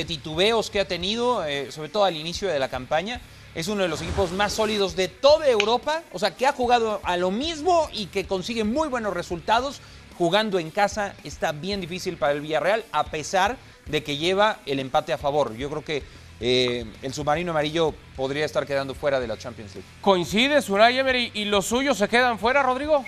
titubeos 0.06 0.68
que 0.68 0.80
ha 0.80 0.88
tenido, 0.88 1.42
eh, 1.46 1.72
sobre 1.72 1.88
todo 1.88 2.04
al 2.04 2.16
inicio 2.16 2.48
de 2.48 2.58
la 2.58 2.68
campaña, 2.68 3.20
es 3.54 3.68
uno 3.68 3.82
de 3.82 3.88
los 3.88 4.02
equipos 4.02 4.32
más 4.32 4.52
sólidos 4.52 4.96
de 4.96 5.08
toda 5.08 5.48
Europa, 5.48 6.02
o 6.12 6.18
sea, 6.18 6.34
que 6.34 6.46
ha 6.46 6.52
jugado 6.52 7.00
a 7.04 7.16
lo 7.16 7.30
mismo 7.30 7.88
y 7.92 8.06
que 8.06 8.26
consigue 8.26 8.64
muy 8.64 8.88
buenos 8.88 9.14
resultados. 9.14 9.80
Jugando 10.16 10.60
en 10.60 10.70
casa 10.70 11.14
está 11.24 11.50
bien 11.50 11.80
difícil 11.80 12.16
para 12.16 12.32
el 12.32 12.40
Villarreal, 12.40 12.84
a 12.92 13.04
pesar 13.04 13.56
de 13.86 14.04
que 14.04 14.16
lleva 14.16 14.58
el 14.64 14.78
empate 14.78 15.12
a 15.12 15.18
favor. 15.18 15.56
Yo 15.56 15.68
creo 15.68 15.84
que 15.84 16.02
eh, 16.40 16.84
el 17.02 17.14
submarino 17.14 17.50
amarillo 17.50 17.94
podría 18.16 18.44
estar 18.44 18.66
quedando 18.66 18.94
fuera 18.94 19.18
de 19.18 19.26
la 19.26 19.36
Champions 19.36 19.74
League. 19.74 19.88
¿Coincide 20.00 20.60
Unai 20.68 20.98
Emery 20.98 21.32
y 21.34 21.44
los 21.46 21.66
suyos 21.66 21.98
se 21.98 22.08
quedan 22.08 22.38
fuera, 22.38 22.62
Rodrigo? 22.62 23.04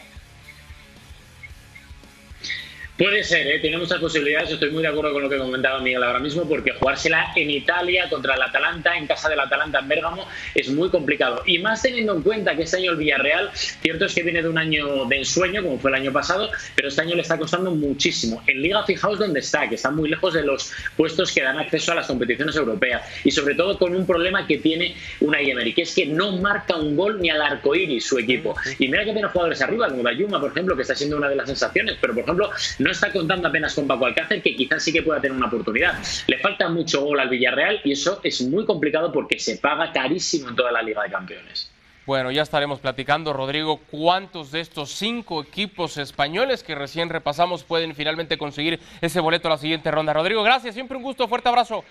Puede 2.96 3.24
ser, 3.24 3.46
¿eh? 3.46 3.58
tiene 3.58 3.76
muchas 3.76 3.98
posibilidades. 3.98 4.52
Estoy 4.52 4.70
muy 4.70 4.80
de 4.80 4.88
acuerdo 4.88 5.12
con 5.12 5.22
lo 5.22 5.28
que 5.28 5.36
comentaba 5.36 5.80
Miguel 5.80 6.02
ahora 6.02 6.18
mismo, 6.18 6.48
porque 6.48 6.72
jugársela 6.72 7.30
en 7.36 7.50
Italia 7.50 8.08
contra 8.08 8.34
el 8.34 8.40
Atalanta, 8.40 8.96
en 8.96 9.06
casa 9.06 9.28
del 9.28 9.38
Atalanta 9.38 9.80
en 9.80 9.88
Bérgamo, 9.88 10.26
es 10.54 10.70
muy 10.70 10.88
complicado. 10.88 11.42
Y 11.44 11.58
más 11.58 11.82
teniendo 11.82 12.14
en 12.14 12.22
cuenta 12.22 12.56
que 12.56 12.62
este 12.62 12.78
año 12.78 12.92
el 12.92 12.96
Villarreal, 12.96 13.50
cierto 13.52 14.06
es 14.06 14.14
que 14.14 14.22
viene 14.22 14.40
de 14.40 14.48
un 14.48 14.56
año 14.56 15.04
de 15.04 15.18
ensueño, 15.18 15.62
como 15.62 15.78
fue 15.78 15.90
el 15.90 15.96
año 15.96 16.10
pasado, 16.10 16.48
pero 16.74 16.88
este 16.88 17.02
año 17.02 17.16
le 17.16 17.20
está 17.20 17.36
costando 17.36 17.70
muchísimo. 17.70 18.42
En 18.46 18.62
Liga, 18.62 18.82
fijaos 18.86 19.18
dónde 19.18 19.40
está, 19.40 19.68
que 19.68 19.74
está 19.74 19.90
muy 19.90 20.08
lejos 20.08 20.32
de 20.32 20.44
los 20.44 20.72
puestos 20.96 21.32
que 21.32 21.42
dan 21.42 21.58
acceso 21.58 21.92
a 21.92 21.96
las 21.96 22.06
competiciones 22.06 22.56
europeas. 22.56 23.02
Y 23.24 23.30
sobre 23.30 23.54
todo 23.56 23.78
con 23.78 23.94
un 23.94 24.06
problema 24.06 24.46
que 24.46 24.56
tiene 24.56 24.96
una 25.20 25.38
Emery, 25.38 25.74
que 25.74 25.82
es 25.82 25.94
que 25.94 26.06
no 26.06 26.38
marca 26.38 26.76
un 26.76 26.96
gol 26.96 27.20
ni 27.20 27.28
al 27.28 27.42
arco 27.42 27.74
iris 27.74 28.06
su 28.06 28.18
equipo. 28.18 28.56
Y 28.78 28.88
mira 28.88 29.04
que 29.04 29.12
tiene 29.12 29.28
jugadores 29.28 29.60
arriba, 29.60 29.86
como 29.90 30.02
Dayuma, 30.02 30.40
por 30.40 30.50
ejemplo, 30.50 30.74
que 30.74 30.80
está 30.80 30.94
siendo 30.94 31.18
una 31.18 31.28
de 31.28 31.36
las 31.36 31.46
sensaciones, 31.46 31.98
pero 32.00 32.14
por 32.14 32.22
ejemplo, 32.22 32.50
no 32.86 32.92
está 32.92 33.12
contando 33.12 33.48
apenas 33.48 33.74
con 33.74 33.88
Paco 33.88 34.06
Alcácer, 34.06 34.40
que 34.40 34.54
quizás 34.54 34.82
sí 34.82 34.92
que 34.92 35.02
pueda 35.02 35.20
tener 35.20 35.36
una 35.36 35.48
oportunidad. 35.48 35.98
Le 36.28 36.38
falta 36.38 36.68
mucho 36.68 37.02
gol 37.02 37.18
al 37.18 37.28
Villarreal 37.28 37.80
y 37.82 37.92
eso 37.92 38.20
es 38.22 38.40
muy 38.42 38.64
complicado 38.64 39.12
porque 39.12 39.40
se 39.40 39.58
paga 39.58 39.92
carísimo 39.92 40.48
en 40.48 40.56
toda 40.56 40.70
la 40.70 40.82
Liga 40.82 41.02
de 41.02 41.10
Campeones. 41.10 41.72
Bueno, 42.06 42.30
ya 42.30 42.42
estaremos 42.42 42.78
platicando, 42.78 43.32
Rodrigo, 43.32 43.80
cuántos 43.90 44.52
de 44.52 44.60
estos 44.60 44.90
cinco 44.90 45.42
equipos 45.42 45.96
españoles 45.98 46.62
que 46.62 46.76
recién 46.76 47.08
repasamos 47.08 47.64
pueden 47.64 47.96
finalmente 47.96 48.38
conseguir 48.38 48.78
ese 49.00 49.18
boleto 49.18 49.48
a 49.48 49.52
la 49.52 49.58
siguiente 49.58 49.90
ronda. 49.90 50.12
Rodrigo, 50.12 50.44
gracias, 50.44 50.74
siempre 50.74 50.96
un 50.96 51.02
gusto, 51.02 51.26
fuerte 51.26 51.48
abrazo. 51.48 51.84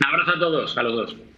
Un 0.00 0.06
abrazo 0.06 0.30
a 0.30 0.38
todos, 0.38 0.78
a 0.78 0.82
los 0.84 0.94
dos. 0.94 1.29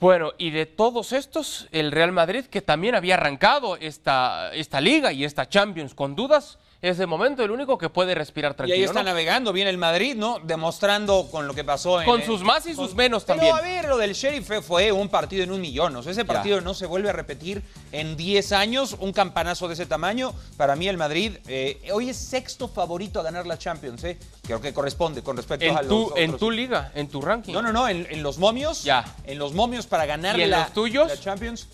Bueno, 0.00 0.32
y 0.38 0.50
de 0.50 0.66
todos 0.66 1.12
estos, 1.12 1.66
el 1.72 1.90
Real 1.90 2.12
Madrid, 2.12 2.44
que 2.44 2.62
también 2.62 2.94
había 2.94 3.14
arrancado 3.14 3.76
esta, 3.76 4.52
esta 4.54 4.80
liga 4.80 5.12
y 5.12 5.24
esta 5.24 5.48
Champions 5.48 5.94
con 5.94 6.14
dudas, 6.14 6.58
es 6.80 6.96
de 6.98 7.06
momento 7.06 7.42
el 7.42 7.50
único 7.50 7.76
que 7.76 7.88
puede 7.88 8.14
respirar 8.14 8.52
Y 8.52 8.56
tranquilo. 8.56 8.76
ahí 8.76 8.84
está 8.84 9.00
¿no? 9.00 9.06
navegando 9.10 9.52
bien 9.52 9.66
el 9.66 9.78
Madrid, 9.78 10.14
¿no? 10.16 10.38
Demostrando 10.44 11.26
con 11.30 11.46
lo 11.48 11.54
que 11.54 11.64
pasó 11.64 12.00
en. 12.00 12.06
Con 12.06 12.22
sus 12.22 12.42
más 12.42 12.66
y 12.66 12.74
sus 12.74 12.94
menos 12.94 13.24
también. 13.24 13.52
Pero 13.52 13.66
a 13.66 13.68
ver, 13.68 13.88
lo 13.88 13.96
del 13.96 14.12
Sheriff 14.12 14.48
fue- 14.64 14.92
un 14.92 15.08
partido 15.08 15.42
en 15.42 15.50
un 15.50 15.60
millón. 15.60 15.96
O 15.96 16.02
sea, 16.02 16.12
ese 16.12 16.24
partido 16.24 16.60
no 16.60 16.74
se 16.74 16.86
vuelve 16.86 17.08
a 17.10 17.12
repetir 17.12 17.62
en 17.90 18.16
10 18.16 18.52
años. 18.52 18.96
Un 19.00 19.12
campanazo 19.12 19.66
de 19.66 19.74
ese 19.74 19.86
tamaño. 19.86 20.32
Para 20.56 20.76
mí, 20.76 20.86
el 20.88 20.96
Madrid 20.96 21.38
eh, 21.48 21.80
hoy 21.92 22.10
es 22.10 22.16
sexto 22.16 22.68
favorito 22.68 23.18
a 23.20 23.22
ganar 23.24 23.46
la 23.46 23.58
Champions, 23.58 24.04
¿eh? 24.04 24.18
Creo 24.42 24.60
que 24.60 24.72
corresponde 24.72 25.22
con 25.22 25.36
respecto 25.36 25.76
a 25.76 25.82
los 25.82 25.88
tu, 25.88 26.12
en 26.16 26.30
otros. 26.30 26.40
tu 26.40 26.50
liga, 26.50 26.92
en 26.94 27.08
tu 27.08 27.20
ranking. 27.20 27.52
No, 27.52 27.60
no, 27.60 27.72
no, 27.72 27.88
en, 27.88 28.06
en 28.10 28.22
los 28.22 28.38
momios. 28.38 28.84
Ya. 28.84 29.04
En 29.24 29.38
los 29.38 29.52
momios 29.52 29.86
para 29.86 30.06
ganar 30.06 30.38
¿Y 30.38 30.42
en 30.42 30.50
la, 30.50 30.60
los 30.60 30.72
tuyos? 30.72 31.08
la 31.08 31.18
Champions. 31.18 31.66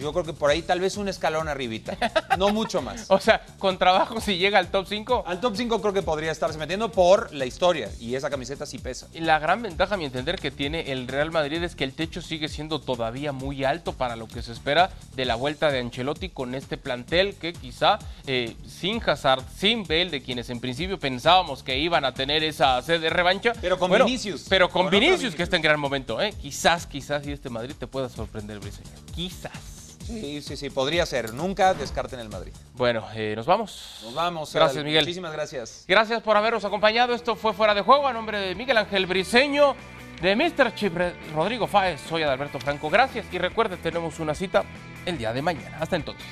Yo 0.00 0.12
creo 0.12 0.24
que 0.24 0.32
por 0.32 0.50
ahí 0.50 0.62
tal 0.62 0.80
vez 0.80 0.96
un 0.96 1.08
escalón 1.08 1.48
arribita. 1.48 1.96
No 2.38 2.50
mucho 2.50 2.82
más. 2.82 3.06
O 3.14 3.20
sea, 3.20 3.44
con 3.58 3.78
trabajo 3.78 4.20
si 4.20 4.38
llega 4.38 4.58
al 4.58 4.68
top 4.68 4.86
5. 4.88 5.24
Al 5.26 5.40
top 5.40 5.54
5 5.56 5.80
creo 5.80 5.92
que 5.92 6.02
podría 6.02 6.32
estarse 6.32 6.58
metiendo 6.58 6.90
por 6.90 7.32
la 7.32 7.46
historia. 7.46 7.88
Y 8.00 8.14
esa 8.16 8.28
camiseta 8.30 8.66
sí 8.66 8.78
pesa. 8.78 9.06
Y 9.12 9.20
La 9.20 9.38
gran 9.38 9.62
ventaja, 9.62 9.94
a 9.94 9.98
mi 9.98 10.04
entender, 10.04 10.38
que 10.38 10.50
tiene 10.50 10.90
el 10.92 11.06
Real 11.06 11.30
Madrid 11.30 11.62
es 11.62 11.74
que 11.76 11.84
el 11.84 11.92
techo 11.92 12.20
sigue 12.22 12.48
siendo 12.48 12.80
todavía 12.80 13.32
muy 13.32 13.64
alto 13.64 13.92
para 13.92 14.16
lo 14.16 14.26
que 14.26 14.42
se 14.42 14.52
espera 14.52 14.90
de 15.14 15.24
la 15.24 15.34
vuelta 15.36 15.70
de 15.70 15.80
Ancelotti 15.80 16.28
con 16.30 16.54
este 16.54 16.76
plantel 16.76 17.34
que 17.36 17.52
quizá 17.52 17.98
eh, 18.26 18.56
sin 18.66 19.00
Hazard, 19.06 19.44
sin 19.56 19.84
Bale, 19.84 20.10
de 20.10 20.22
quienes 20.22 20.50
en 20.50 20.60
principio 20.60 20.98
pensábamos 20.98 21.62
que 21.62 21.78
iban 21.78 22.04
a 22.04 22.14
tener 22.14 22.42
esa 22.42 22.80
sed 22.82 23.00
de 23.00 23.10
revancha. 23.10 23.52
Pero 23.60 23.78
con 23.78 23.90
Bueno, 23.90 24.06
Vinicius. 24.06 24.46
Pero 24.48 24.68
con 24.68 24.72
Con 24.82 24.86
otro 24.86 24.98
Vinicius, 24.98 25.20
Vinicius. 25.20 25.36
que 25.36 25.42
está 25.44 25.56
en 25.56 25.62
gran 25.62 25.78
momento. 25.78 26.20
¿eh? 26.20 26.34
Quizás, 26.40 26.86
quizás, 26.86 27.26
y 27.26 27.32
este 27.32 27.48
Madrid 27.50 27.74
te 27.78 27.86
pueda 27.86 28.08
sorprender, 28.08 28.58
Briseño. 28.58 28.88
Quizás. 29.14 29.52
Sí, 30.06 30.42
sí, 30.42 30.56
sí, 30.56 30.70
podría 30.70 31.06
ser. 31.06 31.32
Nunca 31.34 31.74
descarten 31.74 32.20
el 32.20 32.28
Madrid. 32.28 32.52
Bueno, 32.74 33.06
eh, 33.14 33.34
nos 33.36 33.46
vamos. 33.46 34.00
Nos 34.02 34.14
vamos. 34.14 34.52
Gracias, 34.52 34.76
Adal. 34.76 34.84
Miguel. 34.84 35.04
Muchísimas 35.04 35.32
gracias. 35.32 35.84
Gracias 35.88 36.22
por 36.22 36.36
habernos 36.36 36.64
acompañado. 36.64 37.14
Esto 37.14 37.36
fue 37.36 37.52
Fuera 37.52 37.74
de 37.74 37.82
Juego 37.82 38.06
a 38.06 38.12
nombre 38.12 38.38
de 38.38 38.54
Miguel 38.54 38.76
Ángel 38.76 39.06
Briseño, 39.06 39.74
de 40.20 40.36
Mr. 40.36 40.74
Chip 40.74 40.96
Rodrigo 41.34 41.66
Fáez. 41.66 42.00
Soy 42.08 42.22
Adalberto 42.22 42.58
Franco. 42.60 42.90
Gracias 42.90 43.26
y 43.32 43.38
recuerde, 43.38 43.76
tenemos 43.76 44.20
una 44.20 44.34
cita 44.34 44.64
el 45.06 45.18
día 45.18 45.32
de 45.32 45.42
mañana. 45.42 45.78
Hasta 45.80 45.96
entonces. 45.96 46.26